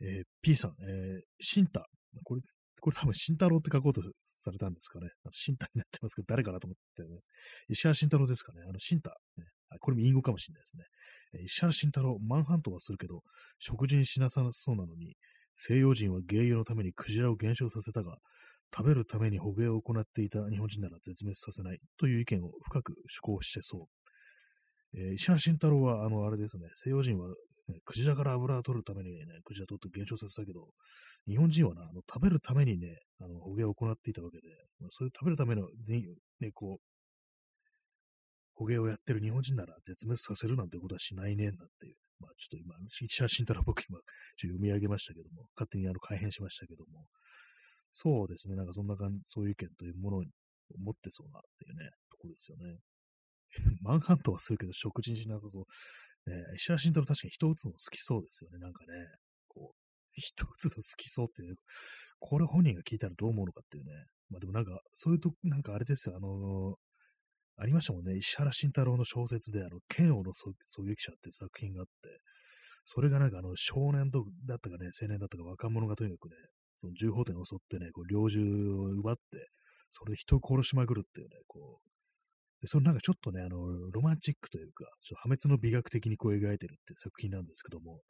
[0.00, 1.86] えー、P さん、えー、シンタ。
[2.24, 2.42] これ、
[2.80, 5.08] これ多分、慎太郎って書こうとされたんですかね。
[5.32, 7.24] 慎太になってますけど、誰かなと思ってます。
[7.68, 8.62] 石原慎太郎ですかね。
[8.68, 9.46] あの、慎太、ね。
[9.80, 10.84] これも隠語かもしれないですね。
[11.44, 13.22] 石原慎太郎、マンハントはするけど、
[13.58, 15.16] 食事にしなさそうなのに、
[15.56, 18.18] 西洋人は芸用のためにクジラを減少させたが、
[18.74, 23.88] 食べるために捕鯨を行っていた日本人なら絶滅させないという意見を深く主張してそ
[24.94, 24.98] う。
[24.98, 27.28] えー、石原慎太郎は、あの、あれですね、西洋人は
[27.68, 30.68] ね、クジラから油を取るためにね、クジラ取って減少させたけど、
[31.26, 34.48] 日本人はな、あの食べるためにね、あの捕鯨を行っていたわけで、
[34.90, 36.02] それ食べるためのね、
[36.40, 36.82] ねこう、
[38.54, 41.96] 捕鯨をやってる日本人なら絶滅させるなんてことはしないね、なんていう。
[42.20, 47.06] まあちょっと今、石原慎太郎僕今、ちょっと読み上げましたけども、勝手にあの改変しましたけども、
[47.92, 50.22] そうですね、なんかそんな感じ、そういう意見というものを
[50.78, 52.78] 持ってそうなっていうね、ところですよね。
[53.82, 55.64] マンハントはするけど食事にしなさそう。
[56.28, 58.92] ね、石原慎太郎確かに人打つの好きそうですよね、なんかね。
[59.48, 59.76] こう、
[60.12, 61.56] 人打つの好きそうっていう、
[62.20, 63.92] これ本人が聞いたらどう思うのかっていうね。
[64.30, 66.74] まあでもなんか、そういうと、なんかあれですよ、あのー、
[67.60, 68.16] ありましたもんね。
[68.16, 70.52] 石原慎太郎の小説で、あの、剣王の狙
[70.84, 71.92] 撃者っていう作品があって、
[72.84, 76.36] それがなんかあの、少年とだったかね、青年だったか若者がとにかくね、
[76.78, 79.22] その銃砲店を襲ってね、こう、猟銃を奪って、
[79.90, 81.88] それで人を殺しまくるっていうね、こう、
[82.60, 88.00] で、そのなんかちょっとね、あの、ロマンチックというか、ちょ破滅の美学的にこう描いてるって作品なんですけども、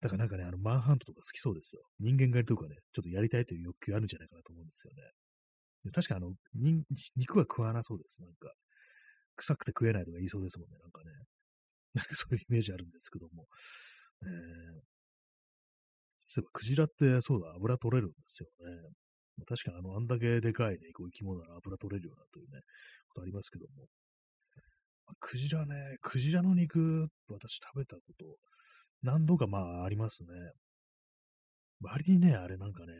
[0.00, 1.82] だからなんかね、あの、マンハントとか好きそうですよ。
[2.00, 5.02] 人間狩りとかね、ちょっとやりたいという欲求あるんじゃないかなと思うんですよね。
[5.92, 6.32] 確かあの、
[7.16, 8.22] 肉は食わなそうです。
[8.22, 8.52] なんか、
[9.36, 11.10] 臭くて食えないとか言いそうですもんね、なんかね。
[11.94, 13.46] なんかそういうイメージあるんですけども。
[14.22, 14.28] えー、
[16.26, 18.66] そういえば、クジラって、そうだ、油取れるんですよね。
[19.44, 22.60] 確かにあの、あんだけでかいね、こう生き物なら油取れるようなというね、
[23.08, 23.86] ことありますけども。
[25.06, 28.24] まあ、クジラね、クジラの肉、私食べたこと、
[29.02, 30.28] 何度かまあありますね。
[31.80, 32.94] 割にね、あれなんかね、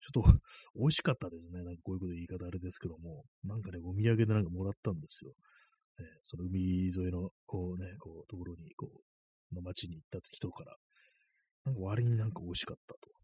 [0.00, 0.22] ちょっと
[0.76, 1.62] 美味しかったですね。
[1.62, 5.32] なんかこういうこと言い方あれですけども、なんかね、お土産でなんかもらったんですよ。
[5.98, 8.90] ね、その海沿いの、こうね、こう、ところに、こ
[9.52, 10.76] う、の町に行った人から、
[11.64, 13.23] なんか割になんか美味しかったと。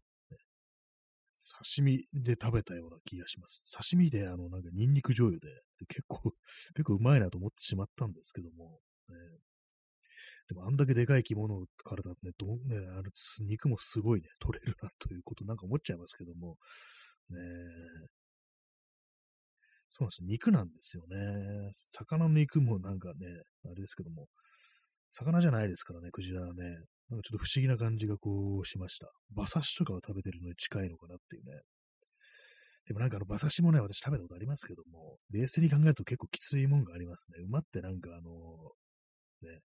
[1.43, 3.65] 刺身で食べたような気がします。
[3.71, 5.47] 刺身で、あの、なんかニンニク醤油で、
[5.79, 6.33] で結構、
[6.75, 9.15] 結構うまいなと思ってしまったんですけども、ね、
[10.47, 13.09] でもあんだけでかい着物からだとね、どね、あれ、
[13.45, 16.57] 肉もすごいね、取れるなということなんか思っちゃいますけども、
[17.29, 17.37] ね
[19.89, 20.23] そうなんです。
[20.23, 21.73] 肉なんですよね。
[21.91, 23.27] 魚の肉もなんかね、
[23.65, 24.27] あれですけども、
[25.11, 26.63] 魚じゃないですからね、クジラはね。
[27.11, 29.11] なんかちょっと不思議な感じがこうしました。
[29.35, 31.59] 馬刺しとかを食べてるのに近いのかなっていうね。
[32.87, 37.39] でもなんかあの馬刺しもね、私食べたことありますけども、冷静に考えると結構きついもんがありますね。
[37.43, 38.31] 馬ってなんかあの、
[39.43, 39.59] ね、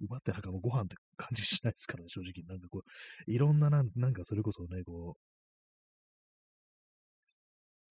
[0.00, 2.44] 馬ってなんかもうご飯って感じしないですからね、正直。
[2.48, 5.16] なんかこう、いろんななん、なんかそれこそね、こ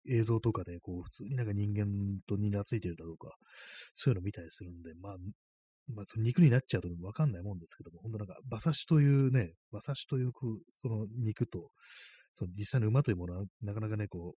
[0.05, 1.87] う、映像とかで、こう、普通になんか人間
[2.27, 3.37] とに懐いてるだとか、
[3.95, 5.17] そういうの見たりするんで、まあ、
[5.95, 10.33] まあ、その肉になっちゃうとわかんないもんですけども、本当なんか、馬刺しというね、馬刺しという、
[10.77, 11.71] その肉と、
[12.35, 14.35] その実際の馬というものは、なかなかね、こ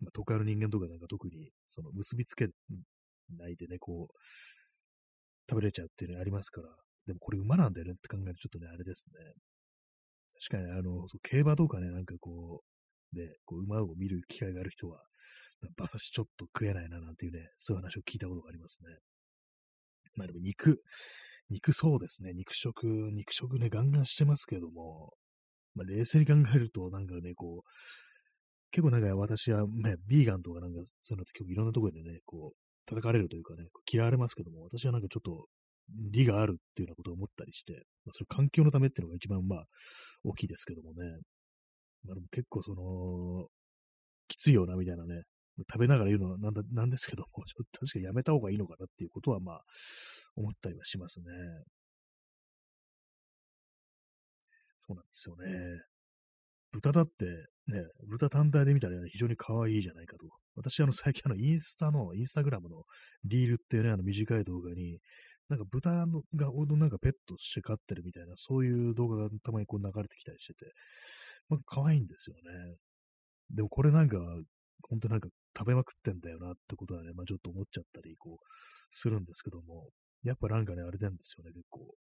[0.00, 2.48] う、まあ、都会の人間とかなんか特に、その結びつけ
[3.36, 4.16] ないでね、こう、
[5.48, 6.68] 食べれちゃうっていうのありますから、
[7.06, 9.32] でもこれ馬なんだよねって考えるとちょっとね、あれですね。
[10.50, 12.62] 確かに、あの、そう競馬とかね、なんかこ
[13.14, 15.00] う、ね、こう馬を見る機会がある人は、
[15.78, 18.98] 馬刺しちょっと食えないななんていうね、そういう話を聞いたことがありますね。
[20.16, 20.82] まあでも肉、
[21.50, 25.14] 肉そうですね、肉食、肉食ね、ガンガンしてますけども、
[25.74, 27.70] まあ冷静に考えると、なんかね、こう、
[28.72, 35.46] 結構なんか私はね、ビーガンとかなんか、そういうのって結構いろんなところでね、こう、叩かれるというかね、嫌われますけども、私はなんかちょっと
[35.88, 39.64] 利があるっていうようなことを思ったりして、まあ、それ環境のためっていうのが一番まあ
[40.24, 40.96] 大きいですけどもね。
[42.04, 43.46] まあでも結構その、
[44.28, 45.22] きついよなみたいなね、
[45.58, 49.64] 食べながら言うのはなんだなんですけども、 ちょっと確かにやめた方がいいのかなっていうことはまあ
[50.36, 51.26] 思ったりはしますね。
[54.78, 55.82] そうなんですよね。
[56.72, 57.24] 豚だって、
[57.68, 60.26] ね、豚単体で見たら、ね、非常に可愛いじゃないかと。
[60.56, 62.84] 私、あの、最近、あの、インスタの、インスタグラムの
[63.24, 65.00] リールっていうね、あの、短い動画に、
[65.48, 70.72] なんか豚が、なんかペットして飼ってるみたいな、そういう動画がたまにこう流れてきたりしてて、
[71.48, 72.76] まあ、可愛いんですよね。
[73.50, 74.18] でもこれなんか、
[74.88, 78.44] 本当なんか食べまくってんだよなってことはね、まあちょっと思っちゃったり、こう、
[78.90, 79.88] するんですけども、
[80.22, 81.94] やっぱなんかね、あれなんですよね、結構。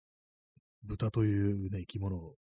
[0.84, 2.36] 豚というね、生き物を、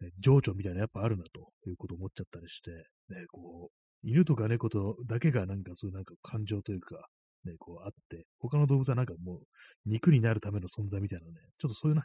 [0.00, 2.70] ね、情緒みたいなやっぱあるなということを思っちゃったりして、
[3.08, 7.08] ね、こう、犬とか猫とだけがなんかそういうなんか感情というか、
[7.44, 9.40] ね、こうあって、他の動物はなんかもう
[9.86, 12.04] 肉になるための存在みたいなね、ちょっとそういうな、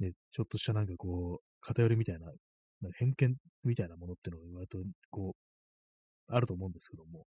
[0.00, 4.78] ね、ちょっとしたなんかこう、偏りみたいな、な偏見みたいなものっていうのが割と
[5.10, 5.45] こう、
[6.28, 7.24] あると思うんですけども、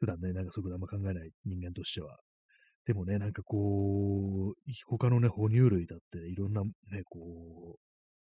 [0.00, 2.18] 普段ね、なんかそういうことあんま考えない人間としては。
[2.86, 6.70] でもね、なんかこう、他のね、哺乳類だっていろんなね、
[7.08, 7.78] こ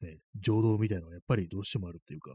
[0.01, 2.35] う、ね、情動みたいなのはやっぱりどうしてもあるっていうか、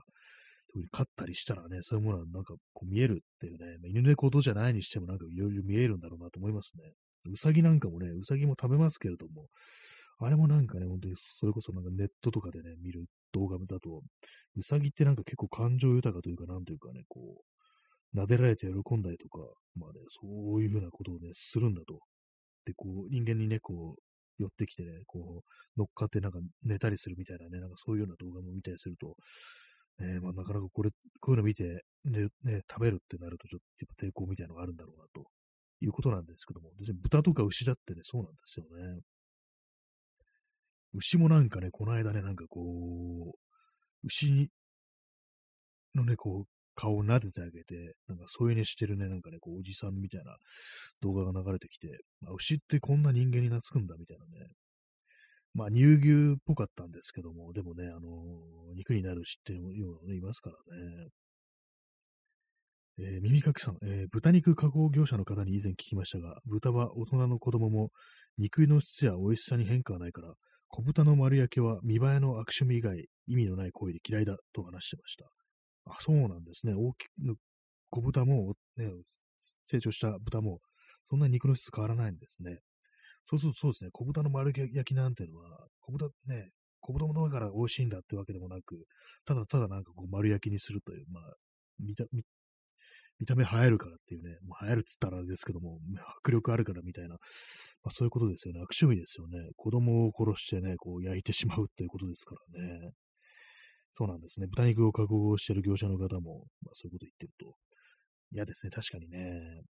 [0.70, 6.92] 特に飼ったりしたらね、そういうものはなんかこう見えるっていうね、犬猫とじゃないにしてもなんかいろいろ見えるんだろうなと思いますね。
[7.32, 9.48] うさぎなんかもね、うさぎも食べますけれども、
[10.20, 14.02] あれもなんかね、本当にそれこそなんかネットとかでね、見る動画だと、
[14.56, 17.42] うさぎってなんか結構感情豊かというか、なんというかね、こ
[18.16, 19.40] う、撫でられて喜んだりとか、
[19.76, 22.00] まあね、そういうふうなことをね、するんだと。
[22.66, 24.02] で、こう、人間にね、こう、
[24.40, 29.16] 寄ってきてね、こう、乗っかってなんか寝たりするみたいなね、なんかそういうような動画も見たりすると、
[30.00, 35.26] ね、まあ、なかなかこれ、こういうの見て、ね、ね、食べるってなると、ちょっとやっぱ抵抗みたいなのがあるんだろうな、と
[35.82, 39.02] いうことなんですけども、別に豚とか牛だってね、そうなんですよね。
[40.94, 44.50] 牛もなんかね、この間ね、なんかこう、牛
[45.96, 50.38] のね、こう、顔を撫でてあげて、なんか添い寝してるね、なんかね、こう、おじさんみたいな
[51.02, 54.48] 動画が流れてきて、まあ、牛ってこんな人間に懐くんだ、みたいなね。
[55.54, 61.08] まあ、乳牛っぽかったんですけども、でもね、あのー、肉になる牛っていうのね、いますからね。
[63.00, 67.90] えー、耳かきさん、えー、豚肉加工業者の方に以前聞きましたが、豚は大人の子供も
[68.38, 70.34] 肉の質や美味しさに変化はないから、
[70.70, 75.26] 小豚の丸焼きは見栄えの悪趣味以外意味のない行為で嫌いだと話してました。
[75.86, 76.74] あ、そうなんですね。
[76.76, 77.38] 大きく、
[77.90, 78.92] 小豚も、ね、
[79.66, 80.60] 成長した豚も、
[81.10, 82.60] そんなに肉の質変わらないんですね。
[83.26, 86.52] そうするとそうですね、小豚の丸焼きなんていうのは、小豚ね、
[86.82, 88.86] 小豚のだから美味しいんだってわけでもなく、
[89.26, 91.24] ただただなんかこう丸焼きにするという、まあ、
[91.80, 92.24] 見た、見
[93.20, 95.80] 見た目映えるからっていうね、もう流行るっつったらあれですけども、
[96.20, 97.16] 迫力あるからみたいな、
[97.84, 98.60] まあ、そういうことですよね。
[98.62, 99.50] 悪趣味ですよね。
[99.56, 102.92] 子供を殺してね、こう焼いてしまうっていうことですからね。
[103.94, 104.48] そうなんですね。
[104.48, 107.56] 豚肉を加工している業者の方も、まあ、そういうこと言ってると。
[108.32, 108.70] 嫌ですね。
[108.70, 109.62] 確かにね。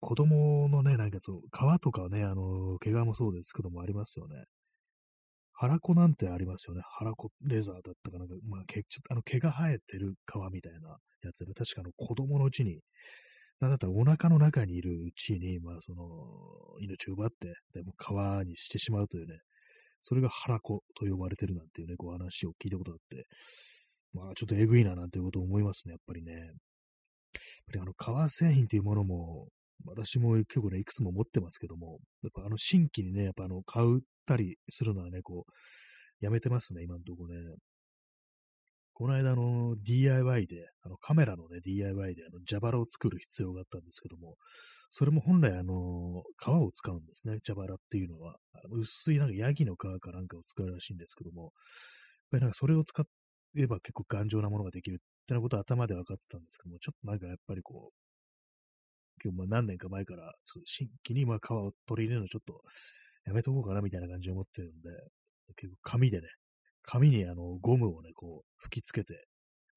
[0.00, 4.44] 子供のね、なんかそう、皮とかね、あの、毛皮もそうですけどもありますよね。
[5.64, 6.82] 腹子なんてありますよね。
[6.98, 12.80] 腹子レザーだったかなんか、まあ、ちょっとあの毛が生えてる皮みたいなやつで、確かの子供のうちに、
[13.60, 16.04] なんだったらお腹の中にいるうちに、まあその、
[16.80, 19.38] 命を奪って、でも皮にしてしまうというね、
[20.02, 23.26] それが腹子と呼ばれてるなんていうね、こう話を聞いたことがあって、
[24.12, 26.32] まあちょっとえぐいななんていうことを思いますね、やっぱりね。
[26.32, 26.52] やっ
[27.68, 29.48] ぱりあの革製品っていうものも、
[29.86, 37.34] 私も結構ね、いくつも持ってますけども、やっぱあの新規にね、やっぱあの買うったりするのはね、こう、やめてますね、今のとこね。
[38.94, 44.36] この間、あの、DIY で、あの、カメラのね、DIY で、あの、蛇腹を作る必要があったんですけども、
[44.92, 48.36] それも本来、あの、皮を使うんですね、蛇腹っていうのは。
[48.70, 51.50] 薄い、なんか、ヤギの皮かなんかを使うらしいんですけども、やっ
[52.30, 53.04] ぱりなんか、それを使
[53.56, 58.04] えば結構頑丈なものができるってなことは頭で分かってたんですけども、ちょっとなんかやっぱりこう、
[59.24, 60.32] 今日まあ何年か前から、
[60.66, 62.62] 新規にまあ皮を取り入れるのちょっと
[63.24, 64.90] やめとこうかなみたいな感じで思ってるんで、
[65.56, 66.28] 結構紙でね、
[66.82, 69.26] 紙にあの、ゴムをね、こう、吹きつけて、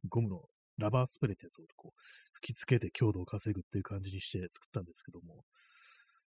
[0.10, 0.42] ゴムの
[0.78, 2.00] ラバースプレーってやつをこう、
[2.34, 5.44] 吹きつけて強度を稼ぐっていう感じにして作ったんですけども、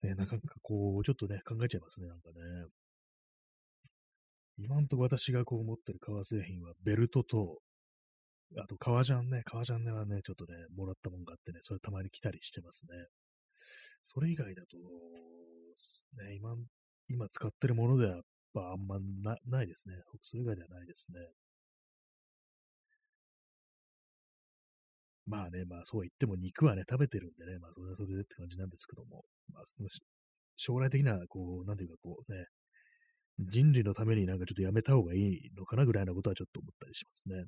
[0.01, 2.65] ね、なかなかこう、ちょっとね、考えちゃいますね、なんかね。
[4.57, 7.59] 今んとこ私がこう持ってる革製品はベルトと、
[8.57, 13.07] あと革ジャンね、革ジャンねはね、ちょっとね、もらったもんがあってね、それたまに来たりしてますね。
[14.05, 14.77] それ以外だと、
[16.23, 16.55] ね、今、
[17.09, 18.21] 今使ってるものでは
[18.73, 19.95] あんまなないですね。
[20.21, 21.19] それ以外ではないですね。
[25.25, 29.23] まあね、まあそうは言っても肉はね、食べてるんでね、まあそれはそれでって感じなんですけども、
[29.53, 29.89] まあその
[30.57, 32.45] 将来的な、こう、なんていうかこうね、
[33.39, 37.45] 人類のためになんかちょっとやめた方がいいのかなぐらいなことはちょっと思ったりしますね。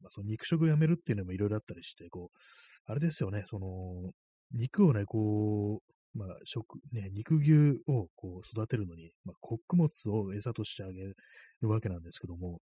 [0.00, 2.38] まあその肉食をやめるっていうのもいろいろあったりして、こう、
[2.86, 4.12] あれですよね、その、
[4.52, 7.52] 肉をね、こう、まあ、食、ね、肉牛
[7.86, 11.14] をこう育てるのに、まあ、穀物を餌としてあげる
[11.62, 12.60] わけなんですけども、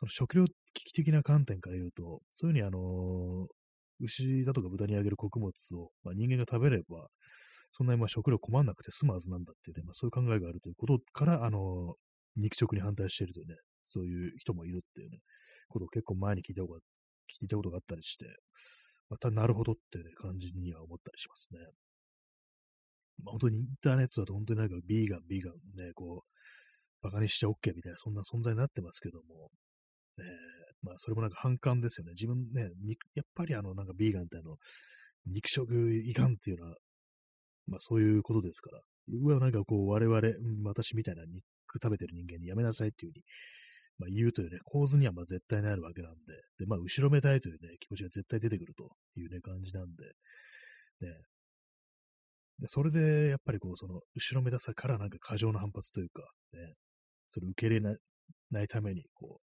[0.00, 3.46] その食料危機的な観点から言うと、そういうふうにあの
[4.00, 7.08] 牛だとか豚にあげる穀物を、まあ、人間が食べれば、
[7.72, 11.94] そんなにまあ食料困んなくて済むはずなんだっていうね、まあ、そういう考えがあるということから、あの
[12.36, 15.18] 肉食に反対しているというね、そういう人もいるっていうね、
[15.68, 16.80] ことを結構前に聞いたことが
[17.40, 18.24] 聞いたことがあったりして、
[19.10, 21.60] またなるほどってね、感じには思ったりしますね。
[23.24, 25.54] まあ、本当にインターネットだと本当になんかビーガン、ビーガン
[25.86, 29.50] ね、こう、バカにしちゃ OK みたいな、そんな存在になってますけども、
[30.18, 30.24] ね、
[30.82, 32.12] まあ、それもなんか反感ですよね。
[32.12, 32.70] 自分ね、
[33.14, 34.56] やっぱりあの、なんかビーガンってあの、
[35.26, 36.76] 肉食いかんっていうのは、
[37.66, 40.20] まあそういうことですから、うわ、なんかこう、我々、
[40.64, 41.44] 私みたいな肉
[41.74, 43.24] 食べてる人間にやめなさいっていうふうに、
[43.98, 46.18] まあ、言うというね、構図にはまあ絶対になるわけなんで、
[46.58, 50.04] で、まあ、後ろめたいというね、気持ちが絶対出てくるというね、感じなんで、
[51.00, 51.14] ね、
[52.60, 56.74] で、それで、やっぱりこう、その、後ろめたさからなんか過剰な反発というか、ね、
[57.28, 57.96] それ受け入れない
[58.50, 59.42] ないために、こう、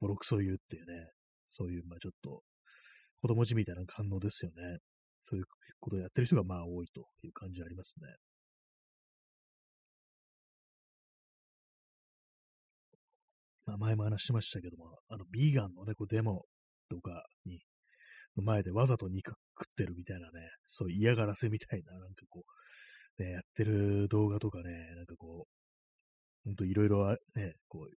[0.00, 1.10] ボロクソ言うっていうね、
[1.48, 2.42] そういう、まあちょっと、
[3.22, 4.78] 子供じみたいな反応ですよね。
[5.22, 5.46] そういう
[5.80, 8.08] ことをやってる人がまあ多いという感じありますね。
[13.66, 16.44] まあ前も話しましたけども、あの、ビーガンのね、こうデモ
[16.88, 17.60] とかに
[18.42, 19.38] 前でわざと肉食
[19.70, 22.44] ってるみたいなね、そう嫌がらせみたいな、なんかこ
[23.18, 25.52] う、ね、やってる動画とかね、なんかこう、
[26.44, 27.96] ほんといろいろね、こう、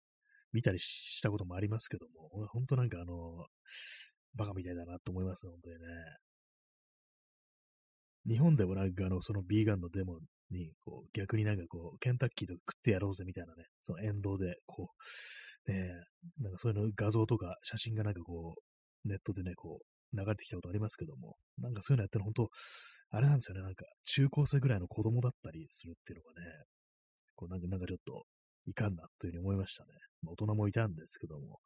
[0.52, 3.46] 見たりしたこともありますけども、本当なんかあの、
[4.34, 5.80] バカみたいだなと思います、本当にね。
[8.28, 10.18] 日本でもなんかあの、そのビーガンのデモ
[10.50, 14.90] に、こう、逆になんかこう、ケンタッキーとか食ってやろうぜみたいなね、その沿道で、こ
[15.68, 15.90] う、ね
[16.38, 18.54] なんかそういうの画像とか写真がなんかこ
[19.04, 22.50] う、ネットでね、こう、流れてきたことありますけども、なんかそういうのやってるの本当、
[23.10, 26.46] あれなんですよね、なんか中高生ぐらいの子供だったりするっていうのがね、
[27.34, 28.24] こうなんかなんかちょっと
[28.66, 29.90] いかんなというふうに思いましたね。
[30.22, 31.60] まあ、大人もいたんですけども、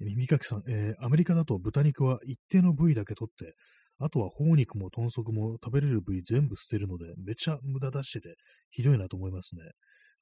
[0.00, 3.54] えー、耳かきさん、えー、アメリカだと豚肉は一定の部位だけ取って、
[3.98, 8.36] あとは頬肉も豚足も食べれる部位全部捨てるので、めちゃ無駄出してて、
[8.70, 9.62] ひどいなと思いますね。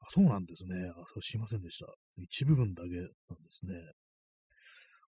[0.00, 0.76] あ、そうなんですね。
[0.90, 1.86] あ、そう、知りませんでした。
[2.16, 3.08] 一部分だけなんで
[3.50, 3.74] すね。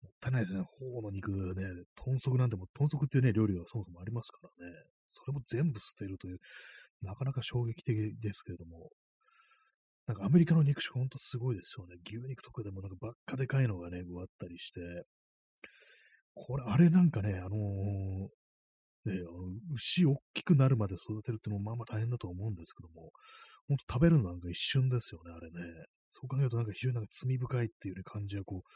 [0.01, 0.63] もったいないですね。
[0.79, 4.73] 頬の肉ね、豚足なんても、豚足っていうね、料理がそもそもありますからね。
[5.07, 6.39] それも全部捨てるという、
[7.01, 8.89] なかなか衝撃的ですけれども、
[10.07, 11.95] なんかアメリカの肉食ほんとすごいですよね。
[12.07, 14.81] 牛肉とかでもなんかばっかでかいのがね、こうあったりして、
[16.33, 18.29] これ、あれなんかね、あのー、
[19.05, 19.37] ね、あの
[19.75, 23.11] 牛大きくなるまで育てるってのもまあまあ大変だと思うんですけども、
[23.67, 25.85] ほんと食べるのなんか一瞬ですよね、あれね。
[26.11, 28.69] そう考えるとなんか非常になんか罪深いっていう、ね、感じがこう、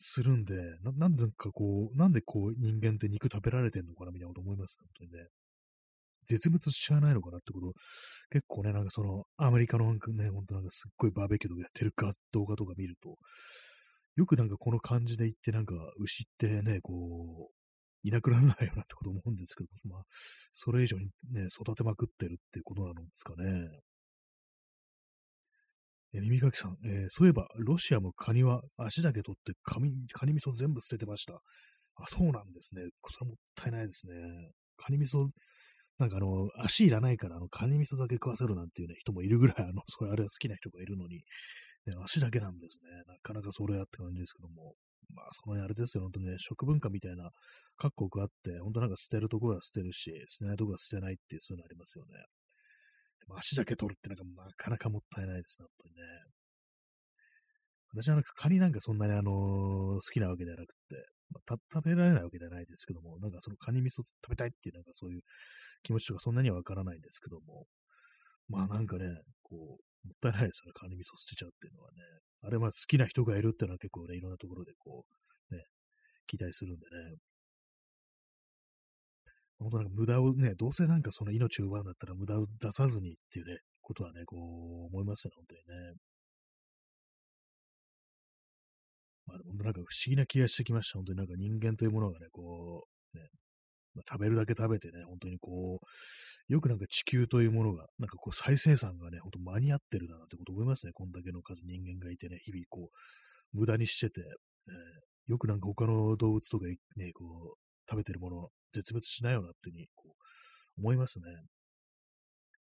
[0.00, 5.28] するんで、ななんでかこう、なんでこう人間って肉食べられてんのかなみたいなこと思いますね、本当にね。
[6.26, 7.72] 絶滅しちゃわないのかなってこと、
[8.30, 11.92] 結構ね、なんかその、アメリカのなんかね、ほんとなんかすっごいバーベキューとかやってる
[12.32, 13.18] 動画とか見ると、
[14.16, 17.54] よくなんかこの感じで言って、なんか牛ってね、こう、
[18.02, 20.02] いなくならないよなってこと思うんですけど、まあ、
[20.52, 23.68] それ以上にね、育てまくってるってことなんですかね。
[26.12, 31.34] え耳かきさん、えー、そういえば、ロシアもカニは足だけ取ってカニ、カニ味噌全部捨ててました。
[31.34, 32.82] あ、そうなんですね。
[33.08, 34.14] それもったいないですね。
[34.76, 35.28] カニ味噌、
[35.98, 41.18] なんかあの、足いらないから、あの、カニ味噌だけ食わせるなんていうね、人もいるぐらい、あの、それあれは好きな人がいるのに、
[41.86, 42.90] ね、足だけなんですね。
[43.06, 44.74] なかなかそれやって感じですけども。
[45.14, 47.30] まあ、そのね、あれですよ、本当ね、食文化みたいな
[47.76, 52.12] 各国あって、本当なんか捨てるところは捨てるし、捨てないところは捨てないっていう、そういうのありますよね。
[53.28, 56.00] 足だけ取るってなんかなかなかもったいないですね、本当にね。
[57.92, 60.94] 私はなんかカニなんかそんなにあのー、好きなわけではなくて、
[61.30, 65.22] まあ、食べられないわけではないですけども、なんかそのカニ味噌食べたいっていうなんかそういう
[65.82, 67.66] 気持ちとかそんなにはわからないんですけども、
[68.48, 69.06] まあなんかね、
[69.42, 71.98] こう、もったいないですよね、カニ味噌捨てちゃうっていうのはね。
[72.42, 75.04] あれは好きな人がいるっていうのは結構ね、いろんなところでこ
[75.50, 75.62] う、ね、
[76.30, 77.16] 聞いたりするんでね。
[79.60, 85.94] 本当なんか無駄をね、どうせなんかその命を奪うんだったら無駄を出さずにっていうね、ことはね、こう思いますよね、本当にね。
[89.26, 90.98] まあでもなんか不思議な気がしてきました。
[90.98, 93.28] 本当になんか人間というものがね、こう、ね、
[93.94, 100.92] まあ、食べるだけ食べてね、本当にこう、よくなんか地球というものが、なんかこう再生産がね、本当間に合ってるだなってこと思いますね。
[100.92, 111.24] こんだけの数人間がいてね、日々こう、無駄にしてて、えー、よくなんか他の動物とかね、こう、食べてるもの、絶滅しないよなっていうふうに、こう、思いますね。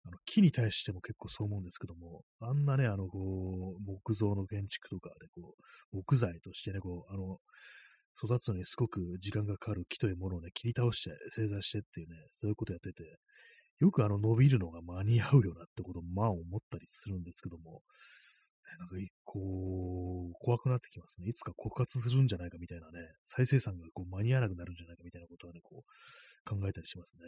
[0.06, 5.56] あの木に対しても結構そう思うんですけども、あんなね、あの、こう、木造の建築とかで、こ
[5.92, 7.38] う、木材としてね、こう、あの、
[8.24, 13.18] 育つのにすごく時間がかかる木というものをね、切り倒して、製材してっていうね、そういうことやってて、
[13.80, 17.82] よくあの伸びるのが間に合うよなってことをまあ思ったりするんですけども、
[18.78, 18.96] なんか
[19.26, 21.28] こう、怖くなってきますね。
[21.28, 27.24] いつか枯渇するんじゃないかみたいなね、再生産がこう間に合わなくなるんじゃないかみたいなことはね、こう考えたりしますね。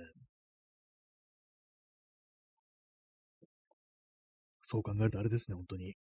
[4.63, 5.95] そう考えるとあれですね、本当に。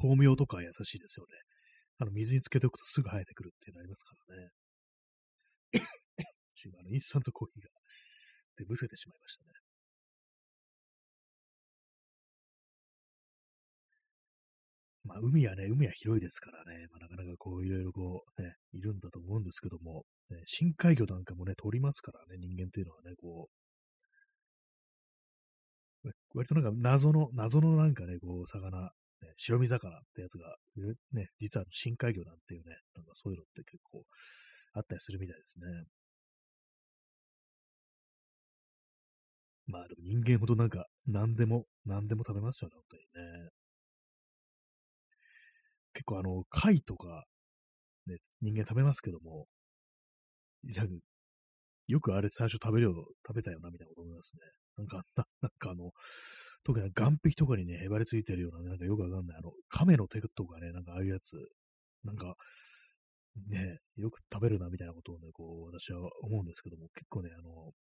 [0.00, 1.32] 豆苗とか優しいですよね。
[1.98, 4.50] あの、水につけておくとすぐ生えてくるっていうのありますからね。
[6.64, 7.68] 今、あの、インスタントコーヒーが、
[8.56, 9.57] で、むせてしまいましたね。
[15.08, 23.48] まあ、海はね、海は広いですからね、まあ、なかなかこう、いろいろこう、ね、いるんだと思うんですけども、ね、深海魚なんかもね、取りますからね、人間っていうのはね、こ
[26.04, 28.90] う、割となんか謎の、謎のなんかね、こう、魚、ね、
[29.38, 30.56] 白身魚ってやつが、
[31.12, 34.04] ね、実は深海魚なんていうね、なんかそういうのって結構
[34.74, 35.64] あったりするみたいですね。
[39.66, 43.02] まあでも人間ほどなんか何でも、何でも食べますよね、本当に
[43.44, 43.50] ね。
[45.98, 47.24] 結構あの、貝とか、
[48.06, 49.46] ね、人間食べますけども、
[51.88, 52.94] よくあれ最初食べるよ、
[53.26, 54.42] 食べたよな、みたいなこと思いますね。
[54.76, 55.90] なんか、な んかあの、
[56.62, 61.36] 特に岸壁とかにね、へばりついてるような、ね、なんかよくわかんない、あの、亀の手とかね、なんかああいうやつ、
[62.04, 62.36] なんか、
[63.48, 67.72] ね、よく食べるな、みたいなことをね、こう、私は思うんですけども、結構ね、あの、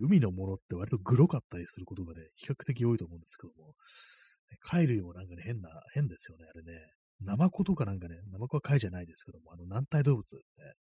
[0.00, 3.74] 海のものって割とグロかったりすることがね、比較的多いと思うんですけども、
[4.62, 6.72] 貝類もなんかね、変な、変ですよね、あれね。
[7.20, 10.40] ナマコとかなんかね、ナマコは貝じゃないですけども、あの、軟体動物、ね、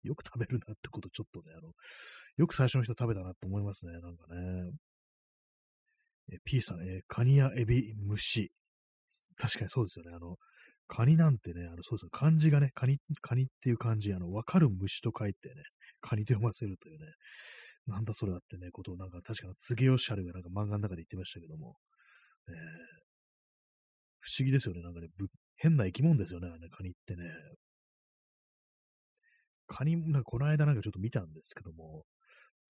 [0.03, 1.71] よく食べるなってことちょっとね、あの、
[2.37, 4.71] よく最初の人食べたなと思いますね、なんかね。
[6.31, 8.51] え P さん、えー、カニやエビ、虫。
[9.37, 10.11] 確かにそうですよね。
[10.15, 10.37] あの、
[10.87, 12.09] カニなんてね、あの、そうですよ。
[12.11, 15.55] 漢字がね、カニ、カニっていう漢字、あの、わかる虫と書いてね、
[16.01, 17.05] カニと読ませるというね、
[17.87, 21.75] なんだそれだってね、ことをなんか確かに次吉春がなんか漫画の中で言ってましたけども、
[22.47, 22.55] えー、
[24.19, 24.81] 不思議ですよね。
[24.81, 25.07] なんかね、
[25.55, 27.23] 変な生き物ですよね、あれ、カニってね。
[29.67, 32.03] カニ、なんかこの間なんかちょっと見たんですけども、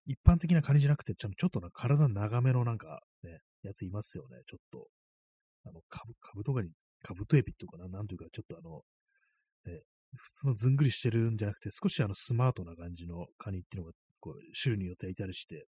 [0.06, 4.88] 一般的なカニじゃなくて、ちょっとな体長めのなんかね、やついますよね、ちょっと。
[5.66, 6.70] あの、カブ、カブとかに、
[7.02, 8.82] カブトエビっていうかな、なんというか、ちょっとあの、
[9.66, 9.82] ね、
[10.16, 15.68] 普通のずんぐりしてるんじゃなくて、少しあのスマートな感じのカニっていうのが、こう、種類によっていたりして、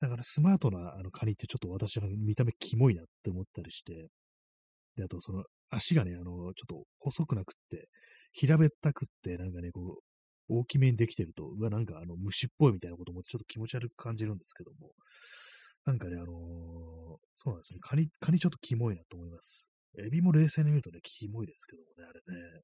[0.00, 4.08] だからスマートなあのカニってちょっと私は見た目キモいなって思ったりして、
[4.96, 5.44] で、あとその
[5.74, 7.88] 足がね、あの、ちょっと細くなくって、
[8.32, 10.02] 平べったくって、なんかね、こう、
[10.48, 14.90] 大きめにできてると、うわ、なんかあの虫っぽいみたいなこともちょっと気持ち悪く感じるんですけども、
[15.86, 16.28] なんかね、あのー、
[17.36, 17.78] そうなんですね。
[17.80, 19.70] カニ、カニちょっとキモいなと思います。
[19.98, 22.60] エビも冷静に見るとね、キモいですけどもね、あれね。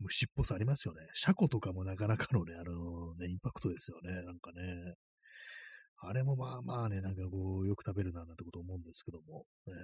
[0.00, 1.00] 虫っぽさありますよね。
[1.14, 4.10] シャコとかもなかなかのね、あのー、ね、インパクトですよね。
[4.24, 4.94] なんかね。
[6.02, 9.44] あれもまあまあね、なんかこう、よく食べるな、なんてこと思うんですけども。
[9.66, 9.74] ね、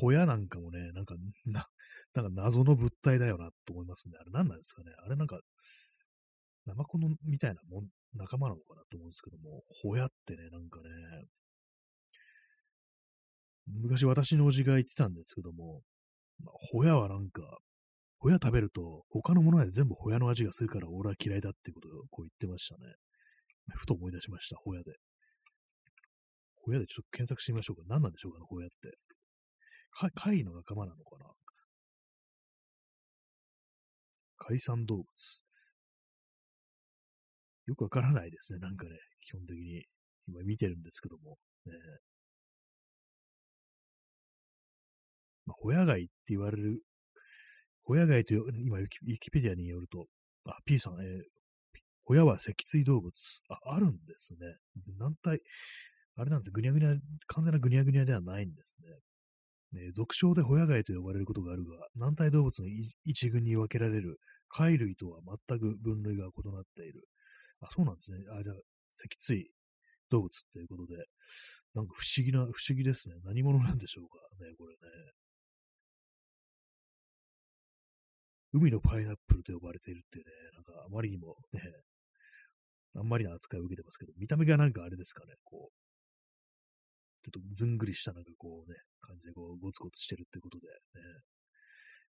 [0.00, 1.14] ホヤなんかもね、なんか、
[1.46, 1.68] な、
[2.14, 4.16] なんか謎の物体だよなと思いますね。
[4.18, 4.92] あれ何なんですかね。
[4.98, 5.40] あれなんか、
[6.66, 10.90] ナマコのみたいなもん、仲間なのかなと思うんですけども、ホヤってね、なんかね、
[13.66, 15.82] 昔私のおじが言ってたんですけども、
[16.40, 17.42] まあ、ホヤはなんか、
[18.18, 22.94] ホヤ食べると他のものは全部ホヤの味がするから俺は嫌いだってことをこう言ってましたね。
[23.76, 24.92] ふと思い出しました、ホヤで。
[26.62, 27.82] ホヤでちょっと検索してみましょうか。
[27.88, 28.98] 何なんでしょうかね、ホヤって。
[30.14, 31.26] 貝の仲間なのかな？
[34.38, 35.06] 海産動物。
[37.66, 38.90] よくわからないですね、なんかね、
[39.26, 39.84] 基本的に。
[40.26, 41.38] 今見てるんですけども。
[41.66, 41.72] ね、
[45.46, 46.82] まあ、ホヤ貝って言われる、
[47.82, 48.86] ホヤ貝という、今、ウィ
[49.20, 50.06] キペディアによると、
[50.46, 51.22] あ、P さん、えー、
[52.04, 53.12] ホヤは脊椎動物。
[53.48, 54.38] あ、あるんですね。
[54.98, 55.40] 軟体、
[56.16, 56.50] あれなんです。
[56.50, 56.94] ぐにゃぐにゃ、
[57.26, 58.88] 完全なぐにゃぐにゃではないんですね。
[59.72, 62.68] ね、俗称でホヤ貝と呼ばれることがあるが、軟体動物の
[63.04, 64.18] 一群に分けられる
[64.48, 67.06] 貝類とは全く分類が異なっている。
[67.60, 68.18] あ、そうなんですね。
[68.30, 68.56] あ、じゃあ、
[68.94, 69.50] 脊椎
[70.10, 70.96] 動物っていうことで、
[71.74, 73.14] なんか不思議な、不思議ですね。
[73.22, 74.44] 何者なんでしょうか？
[74.44, 74.80] ね、これね。
[78.52, 81.60] 海のパイナップルと呼ばれているっていうね、なんかあまりにもね、
[82.96, 85.74] あんまりな扱いを受けてますけど、見た目がなんかあれですかね、こう、
[87.22, 90.72] ちょっとずんぐりしたなんかこうね、感じでこう、ゴツゴツしてるってことで、ね、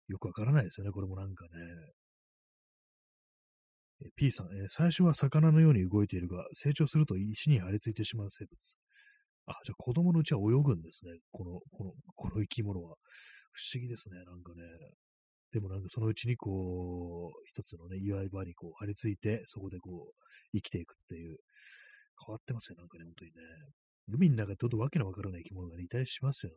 [0.08, 1.50] よくわからないですよね、これもなんかね。
[4.14, 8.56] P さん、えー、最初は魚のように動いているが、成長すると石に張り付いてしまう生物。
[9.46, 11.12] あ、じゃあ子供のうちは泳ぐんですね。
[11.30, 12.96] この、この、この生き物は。
[13.52, 14.16] 不思議ですね。
[14.24, 14.62] なんかね。
[15.52, 20.14] でもなんかそのうちにこう、一つのね、岩場にこう張り付いて、そこでこう、
[20.52, 21.38] 生きていくっていう、
[22.26, 22.76] 変わってますよ。
[22.76, 23.36] なんかね、本当にね。
[24.08, 26.56] 海の中でどんどんわけのわからない生き物が、ね、いたりしますよ、ね。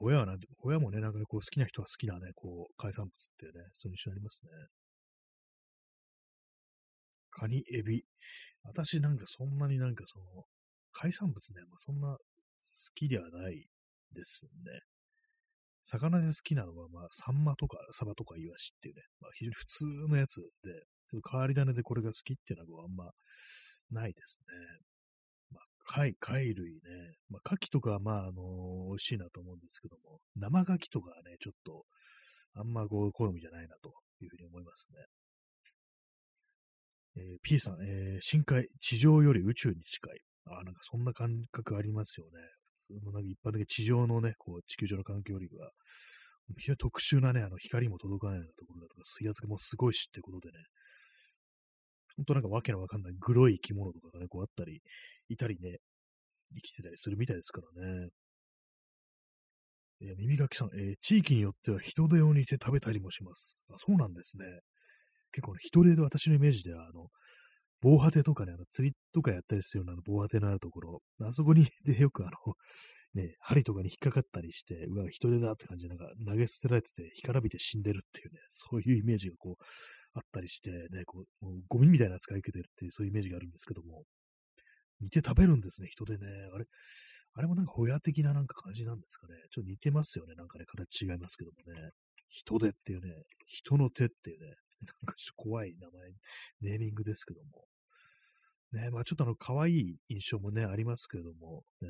[0.00, 4.50] 親はなん、親もね、なんかね、こう好きな人は好きなね、こう、海産物ってね、そういう一緒にありますね。
[7.30, 8.04] カニ、エビ。
[8.62, 10.44] 私なんかそんなになんかその、
[10.92, 12.18] 海産物ね、まあ、そんな好
[12.94, 13.66] きではない
[14.12, 14.80] ですね。
[15.86, 23.10] 魚で好きなのは、まあ、サンマとかサバとかイワシっていうね、まあ、非常に普通のやつで、ちょっと変わり種でこれが好きっていうのはあんま
[23.90, 24.78] ないですね。
[25.52, 26.80] ま貝、貝類ね。
[27.28, 31.84] まあ、牡蠣とかは、まあ、あのー、美味しいなと思うんですけども、生牡蠣とかはね、ちょっと、
[32.54, 35.04] あんまこう、好みじゃないなというふうに思いますね。
[37.16, 40.20] えー、P さん、えー、深海、地上より宇宙に近い。
[40.46, 42.32] あ、なんかそんな感覚ありますよね。
[42.74, 45.70] 普通のなんか一般的に地上のね、こう、地球上の環境よりは、
[46.58, 50.64] 非常に特殊なね、あの、光も届かないようなところだとか、水圧がもうすごいしってことでね、
[52.16, 54.82] 本当なんかわけのわかんないグロい生き物とかがね、こうあったり、
[55.28, 55.78] いたりね、
[56.54, 58.08] 生きてたりするみたいですからね。
[60.02, 63.66] えー、耳かきさん、えー、地域によっては人手を煮て食べたりもします。
[63.72, 64.44] あ、そうなんですね。
[65.32, 67.08] 結構、ね、人手で私のイメージでは、あの、
[67.80, 72.54] 防波堤とかね、あの釣りとかやったりするような防波堤のあるところ、あそこにでよくあの、
[73.14, 79.64] ね、針とかに引っかかったりして、うわ、人手だって感じで、なんか投げ捨てられてて、干からびて死んでるっていうね、そういうイメージがこう、
[80.14, 84.04] あったりして、ね、こう、ゴミみたいな扱い受けてるっていう、そういうイメージがあるんですけども、
[85.00, 86.26] 煮て食べるんですね、人でね。
[86.54, 86.66] あれ、
[87.34, 89.34] あれもなんかホヤ的ななんか感じなんですかね。
[89.50, 90.34] ちょっと似てますよね。
[90.34, 91.90] なんかね、形違いますけどもね。
[92.28, 93.12] 人手っていうね、
[93.46, 94.46] 人の手っていうね、
[94.82, 96.10] なんかちょっと怖い名前、
[96.60, 97.66] ネーミングですけども。
[98.72, 101.88] ね、まあちょっとあの、可愛い印象もね、ありますけども、ね、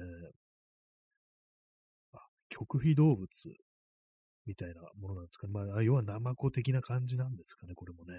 [2.13, 3.29] あ、極秘動物
[4.47, 5.47] みたいなものなんですか？
[5.47, 5.53] ね。
[5.53, 8.15] まあ、要はナマコ的な感じなんですかね、これもね。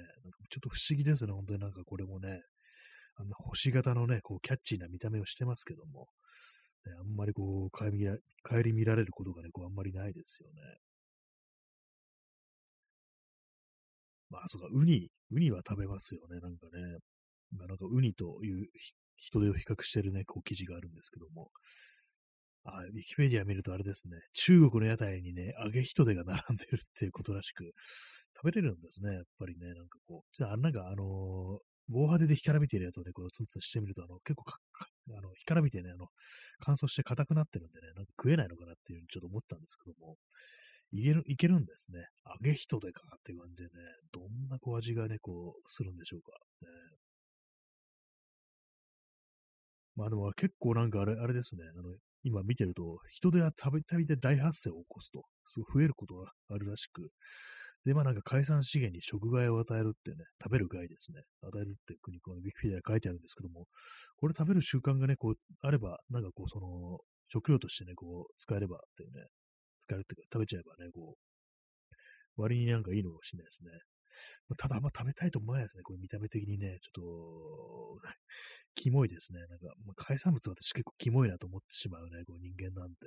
[0.50, 2.42] ちょっと不思議ですね、本当になんかこれもね。
[3.18, 6.08] あんな星型のね、こう、キャッチーな見た目をしてますけども、
[6.86, 8.08] ね、あんまりこう、帰り
[8.44, 10.56] 帰り見られることがね、こう、あんまりないですよね。
[14.30, 16.98] まあ、そうか、ウニ、ウニは食べますよね、なんかね。
[17.52, 18.68] まあ、なんかウニという
[19.16, 21.52] 人手を比較してるね、こう記事があるんですけども。
[22.66, 27.72] あ、ウィキペディア見るとあれですね、中国の屋台にね、揚げ人手が並んでるっていうことらしく、
[28.36, 30.36] 食べれるんですね、やっぱりね、なんかこう。
[30.36, 34.58] じゃあ、なんかあのー、防波堤で干からびてるやつをね、こうツンツンしてみると、あの、結構か、
[35.16, 36.08] あの、干からびてね、あの、
[36.60, 40.18] 乾燥して硬くなってるんでね、なんか食えないのかなっていうふうにちょっと思ったんですけども、
[40.92, 42.00] いける、いけるんですね。
[42.26, 43.70] 揚げ人でかっていう感じでね、
[44.12, 46.32] どんなこう味がね、こう、するんでしょうか。
[46.62, 46.68] ね、
[49.96, 51.96] まあでも結構なんかあれ、あれですね、あの、
[52.26, 57.12] 今見てると、人手は食べたびで大発生を起こすと、すごい増えることがあるらしく、
[57.86, 61.22] で、まあなんか海産資源に食害を与えるってね、食べる害ですね。
[61.44, 63.68] 与えるって国、このウィキペディアに書いてあるんですけども、
[64.18, 66.98] これ食べる習慣がね、こう、あれば、なんかこう、その、
[67.30, 69.28] 食料としてね、こう、使えればっていうね、
[69.82, 71.14] 使えるっていうか、食べちゃえばね、こ
[72.38, 73.70] う、割になんかいいのかもしれないですね。
[74.58, 75.84] ただあんま食べたいと思わないですね。
[75.84, 78.02] これ見た目的にね、ちょっと、
[78.76, 79.40] キモいですね。
[79.48, 83.06] なんか、まあ、海産物私結構キモいなと思ってしまうね、こう人間なんて。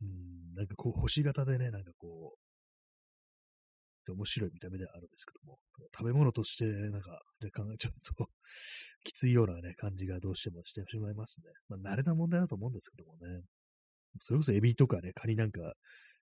[0.00, 5.58] うん、なんかこう星型でね、なんかこう、面白い見た目ではあるんですけども、
[5.96, 8.28] 食べ物として、なんか、で考えちゃうと
[9.04, 11.50] きついようなね、感じがどうしてもしてしまいますね。
[11.68, 13.42] まあ、慣れな問題だと思うんですけどもね。
[14.20, 15.74] それこそエビとかね、カニなんか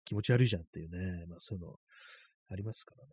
[0.04, 1.76] 気持ち悪いじゃんっていうね、まあそういうの
[2.50, 3.10] ありますからね。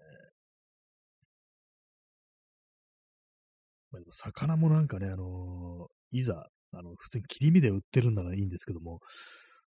[3.91, 8.99] まあでも魚もなんかね、あのー、いざ、あの、普通に切り身で売ってるんならいいんですけども、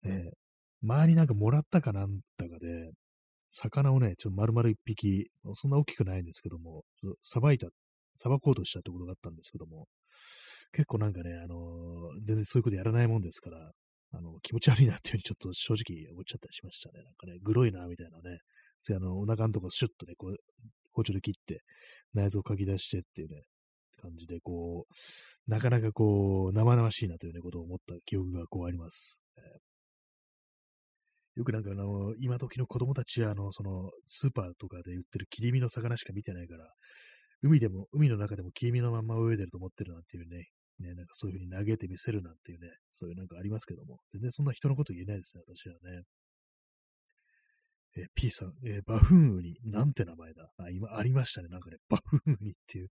[0.04, 0.32] ね、
[0.82, 2.92] 前になんかもらったかなんだかで、
[3.52, 6.84] 魚をね、ちょっと丸々一匹、そんな大きくないんですけども、
[7.24, 7.68] さばいた、
[8.18, 9.88] さばこうとしたってことがあったんですけども、
[10.74, 13.72] 結構なんかね、あのー、全然そういうことやらないもんですから、
[14.12, 17.04] あの、気持ち悪いなっていうふうにちょっと正直思っちゃったりしましたね。
[17.04, 18.40] なんかね、グロいな、みたいなね。
[18.80, 20.38] そあの、お腹のとこシュッとね、こう、
[20.94, 21.64] 包丁で切って、
[22.14, 23.44] 内臓をかき出してっていうね、
[23.98, 29.24] 感じで、こう、なかなかこう、生々しいなというね、ことを思った記憶がこうあります。
[29.38, 29.60] えー
[31.36, 36.68] よくなんかあの、今時の子供たちは、あの、その、スーパーとかで売ってる切り身の魚しか見てないから、
[37.44, 40.48] 海でも、海の中でも切り身のまんま泳いでると思ってるなんていうね、
[40.80, 46.04] ね、なんかそういう風に投げてみせるなんていうね、そういうなんかありますけども、全然そんな人のこと言えないですね、私はね。
[47.96, 51.48] えー、P さん、えー、バフンウニ、なんて名前だあ、今ありましたね。
[51.50, 52.90] なんかね、バフンウニっていう、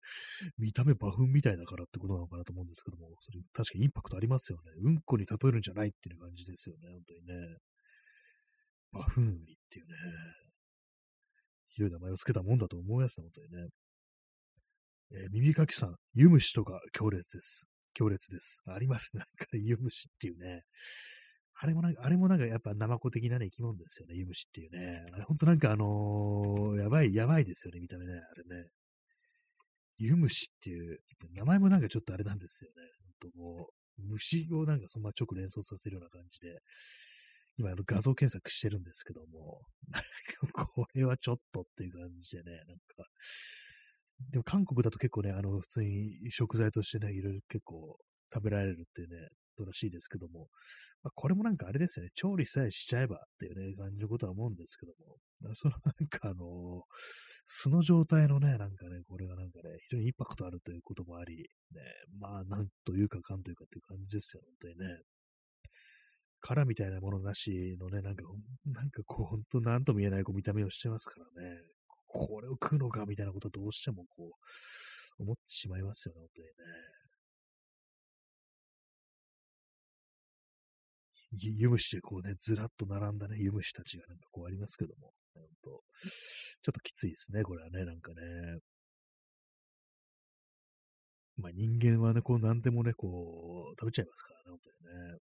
[0.59, 4.73] 見た目バフンみたいだからってことなのかなと思うんですけども、それ確かにインパクトありますよね。
[4.83, 7.59] うんこに例えるんじゃないっていう感じですよね、本当にね。
[8.93, 9.95] バフンウニっていうね、
[11.69, 13.69] ひどい名前を付けたもんだと思いますね、本当にね。
[15.13, 17.69] えー、耳かきさん、湯虫とか強烈です。
[17.95, 18.63] 強烈です。
[18.67, 19.21] ありますね。
[19.21, 20.63] なんか、湯虫っていうね。
[21.59, 25.07] あれもなんか、あれもなんかやっぱナマコ的なね、生き物ですよね、湯虫っていうね。
[25.13, 28.69] あれほんとなんかあのー、やばい、やばいですよね、見た目ね、あれね。
[29.99, 30.99] 湯虫っていう、
[31.33, 32.77] 名前もなんかちょっとあれなんですよね。
[33.21, 36.61] ほんともう、虫をなんかそんな直連想させるような感じで、
[37.59, 43.09] 今あの画像検索してるんですけども、なんかこれはちょっとっていう感じでね、なんか、
[44.31, 47.97] でも韓国だと結構ね、あの、普通に食材としてね、いろいろ結構
[48.33, 50.49] 食べられるっていうね、ことらしいですけども、
[51.03, 54.93] まあ、これもなんかあれですよね、調理さえしちゃえばっていうね、感じのことは思うんですけど
[55.43, 56.83] も、そのなんかあの
[57.45, 61.81] 素の状態のね、なんかね、これがなんかね、非常にインパクトあるということもあり、ね、
[62.19, 65.01] まあ、なんというかかんというかっていう感じですよ、本当にね。
[66.41, 68.23] 殻みたいなものなしのね、なんか、
[68.67, 71.57] なんかこう、本当なんとも言えないこう見た目をしてますからね。
[72.07, 74.31] これを食うのかみたいなことはどうしてもこ
[75.19, 76.55] う、思ってしまいますよね、本当にね。
[81.39, 85.81] 湯虫でこうね、ずらっと並んだね、湯虫たちがなんかこうありますけども、本当ちょ
[86.71, 88.59] っときついですね、これはね、なんかね。
[91.39, 95.19] まあ人間はね、こう何でもね、こう、食べちゃいますからね、本当にね。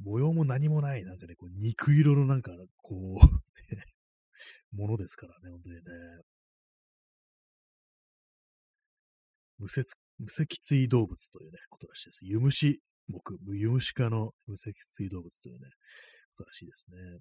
[0.00, 2.52] 模様も何もない、なんかね、こう肉色のなんか、
[2.82, 3.38] こう
[4.72, 5.82] ものですからね、本当にね。
[9.58, 12.18] 無節無脊椎動物というね、ことらしいです。
[12.22, 15.70] 湯虫目、湯虫科の無脊椎動物というね、
[16.36, 17.18] ことらしいですね。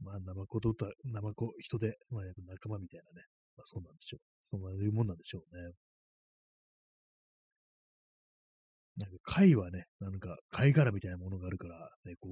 [0.00, 3.26] まあ、ナマコとた、ナマコ、人で、まあ、やっぱ仲間みたいなね。
[3.56, 4.20] まあ、そうなんでしょう。
[4.42, 5.72] そんないうもんなんでしょうね。
[8.96, 12.28] なんか貝はね、なんか貝殻みたいなものがあるから、ね、こ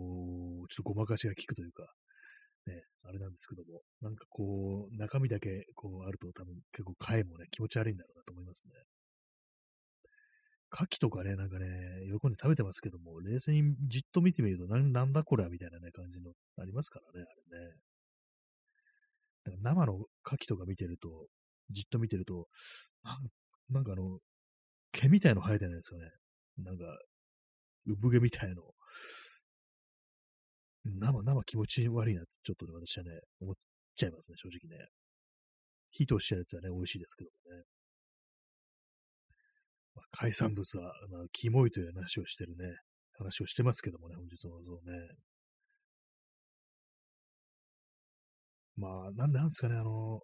[0.64, 1.84] う、ちょっとごまかしが効くというか、
[2.66, 8.74] ね、あれなんですけども、なんかこう、中身だけこうあると多分結構貝もね、気持ち悪いんだろうなと思いますね。
[10.70, 11.66] 牡蠣とかね、なんかね、
[12.20, 17.74] 喜んで食べてますけども、冷静にじっと見てみると、なんだこれはみたいなね、感じの、ありますからね、あれね。
[19.44, 20.06] だから生の牡
[20.44, 21.28] 蠣とか見てると、
[21.70, 22.48] じっと見てると、
[23.70, 24.18] なんかあの、
[24.92, 26.10] 毛みたいの生えてないですよね。
[26.58, 26.84] なんか、
[27.86, 28.62] 産毛みたいの。
[30.84, 33.10] 生、生気持ち悪いなって、ちょっとね、私はね、
[33.40, 33.54] 思っ
[33.96, 34.86] ちゃいますね、正直ね。
[35.90, 37.64] 火通したやつはね、美味しいですけどもね。
[40.12, 42.76] 海産物は、まあ、キモいという話をしてるね、
[43.18, 45.08] 話をしてますけどもね、本日のそうね。
[48.76, 50.20] まあ、なんでなんですかね、あの、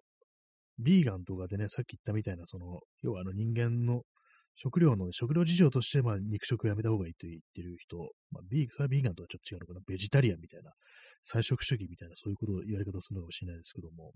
[0.79, 4.03] ビーガンとかでね、さっき言ったみたいな、その、要はあの人間の
[4.55, 7.97] 食料の、食料事情として、まあ、肉食をやめた方がいいと言ってる人、
[8.31, 10.71] まあ、ビーそれはビーガンとはちょっと違うのかな、ベジタリアンみたいな、
[11.23, 14.13] 菜食主義みたいな、そういうことを、言われ方するのかもしれないですけども、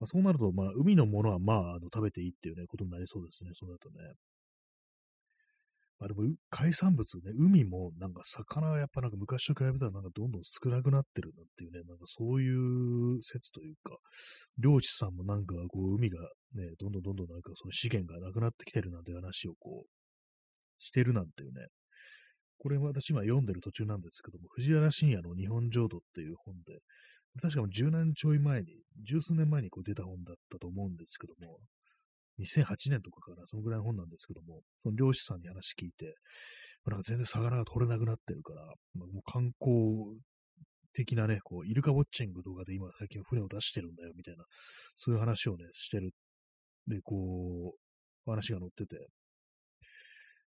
[0.00, 4.12] まあ、そうなると、まあ、海のものは、まあ、あの食べていいっていうね、ことになりそうですね、そうなるとね。
[5.98, 13.96] まあでも、海産物ね、海もなんか魚はやっぱなんか昔と比べたらなんかどんどん少なくなってるなっていうね、なんかそういう説というか、
[14.58, 16.20] 漁師さんもなんかこう海が
[16.54, 19.88] ね、どんどんどんどんなんかその資源がなくなってきてるなんて話をこう、
[20.78, 21.66] してるなんていうね、
[22.58, 26.78] これ私今読んでる途中なんですけども、藤原信也の日本浄土っていう本で、
[27.40, 28.66] 確か10年ちょい前に、
[29.04, 31.58] 十数年前にこう出た本だったと思うんですけども、
[32.38, 36.14] 2008年とかから、そのぐらいの本なんですけども、その漁師さんに話聞いて、
[36.86, 38.64] なんか全然魚が取れなくなってるから、
[38.94, 40.18] まあ、もう観光
[40.94, 44.44] 的なね、こう、イルカウォッチングとかで今最近船を出してるんだよ、みたいな、
[44.96, 46.12] そういう話をね、してる。
[46.86, 49.08] で、こう、話が載ってて、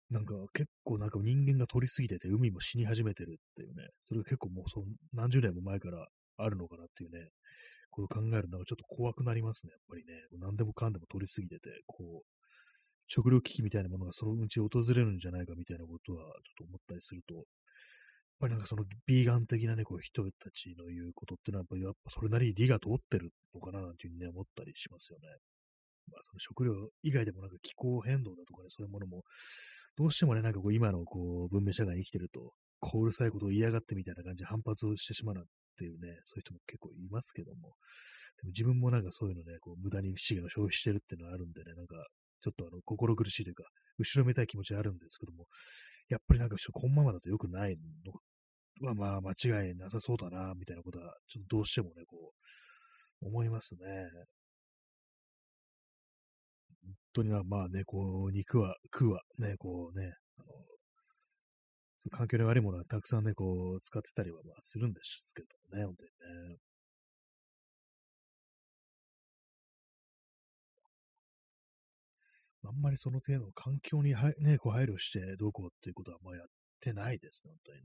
[0.09, 4.83] なんか結構なんか人間が取りすぎてて、海も死に始めてるっていうね、それが結構もうそ
[5.13, 7.29] 何十年も前からあるのかなっていうね、
[7.89, 10.13] こう考えるのがちょっと怖くなりますね、やっぱりね。
[10.39, 12.27] 何でもかんでも取りすぎてて、こう、
[13.07, 17.43] 食料危機みたいなものがそのうち訪れるんじゃないかみたいなことはちょっと思ったりすると、やっ
[18.39, 25.27] ぱりなんかそのビーガン的なね、こう人たちの言うことっていうのはやっぱやっぱそれなりに理が通ってるのかななんていうふうにね、思ったりしますよね。
[26.11, 26.73] まあその食料
[27.03, 29.23] 以外でもなんか気候変動だとかね、そういうものも、
[29.97, 35.35] どうしてもね、なんかこう今のこう文明社会に生きてると、こううるさいことを嫌がってみたいな感じで反発をしてしまう
[35.79, 37.71] っていうね、そういう人も結構いますけども、
[38.43, 41.95] でも自分もなんかそういうのね、こう無駄に資源を消費してるっていうのはあるんでね、なんか
[42.43, 43.63] ちょっとあの心苦しいというか、
[43.97, 45.45] 後ろめたい気持ちあるんですけども、
[46.09, 47.77] やっぱりなんかこのままだと良くない
[48.81, 52.33] のはまあ間違いなさそうだな、みたいなことは、ちょっとどうしてもね、こ
[53.21, 53.79] う、思いますね。
[56.81, 60.47] 本当にまあね、こう、肉は、食は、ね、こうね、あの
[62.09, 66.09] 環境に悪いものはたくさんね、こう、使ってたりはまあするんですけどね、本当に
[66.51, 66.57] ね。
[72.65, 76.45] あんまりその程度の環境にはね、こう配慮してどうこうっていうことはまあやっ
[76.81, 77.83] てないですね、本当にね。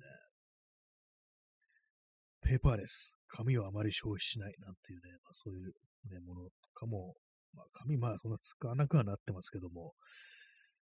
[2.42, 3.16] ペーパーレス。
[3.28, 5.72] 紙をあまり消費しないなんていうね、まあ、そういう、
[6.12, 7.14] ね、ものとかも、
[7.52, 9.94] まあ、紙、まあそんな使わなくはなってますけども、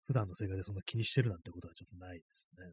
[0.06, 2.64] 普段の生活でそんな気にしてるなんてことはちょっとないですね。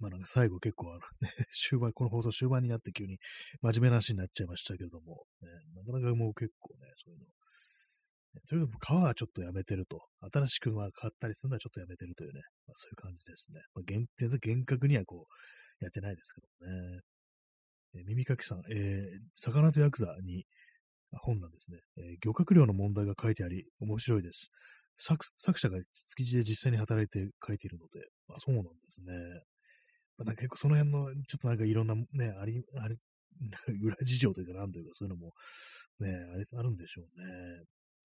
[0.00, 1.00] まあなんか最後結構あのね、
[1.52, 3.18] 終盤、この放送終盤になって急に
[3.62, 7.30] 真面目な話になっちゃいましたけれども、ね、なかなかもう結構ね、そういうの、ね、
[8.48, 10.00] とにかく皮はちょっとやめてると、
[10.32, 13.60] 新しくまあ買ったりするのはちょっとやめてるというね、まあ、そういう感じですね。
[13.74, 17.00] まあ、全然厳格にはこう、やってないですけどね。
[17.94, 20.44] え耳かきさん、えー、魚とヤクザに
[21.22, 24.50] 本なんですね、えー、漁獲量の問題が書いてあり、面白いです。
[24.98, 25.78] 作作者が
[26.08, 29.12] 築地で実際に働いて書いているので、あ、そうなんですね。
[30.24, 32.04] なんか結構その辺の、ちょっとなんかいろんなね、
[32.40, 32.96] あり、あれ、
[33.82, 35.32] 裏事情というかなんというかそういうのも
[36.00, 37.64] ね、あれ、あるんでしょうね。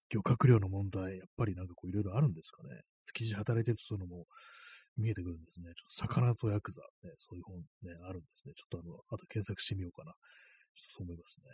[0.10, 2.82] 漁獲量の問題、やっぱりなんかこういろいろあるんですかね。
[3.06, 4.26] 築地働いてるとそういうのも
[4.98, 5.74] 見えてくるんですね。
[5.76, 8.54] ちょっと魚とヤクザ、ね、そういう本ね、あるんですね。
[8.56, 10.14] ちょっとあの、あと検索してみようかな。
[10.14, 11.46] ちょっとそう思いますね。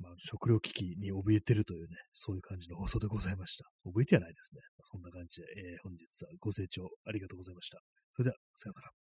[0.00, 3.64] まあ、食料危機に怯えてるというね、そういう感じの放送でございました。
[3.84, 4.60] 怯えてはないですね。
[4.90, 7.78] そんな感じで、えー、本日はご清聴ありがとうございました。
[8.18, 8.97] それでは、さようなら。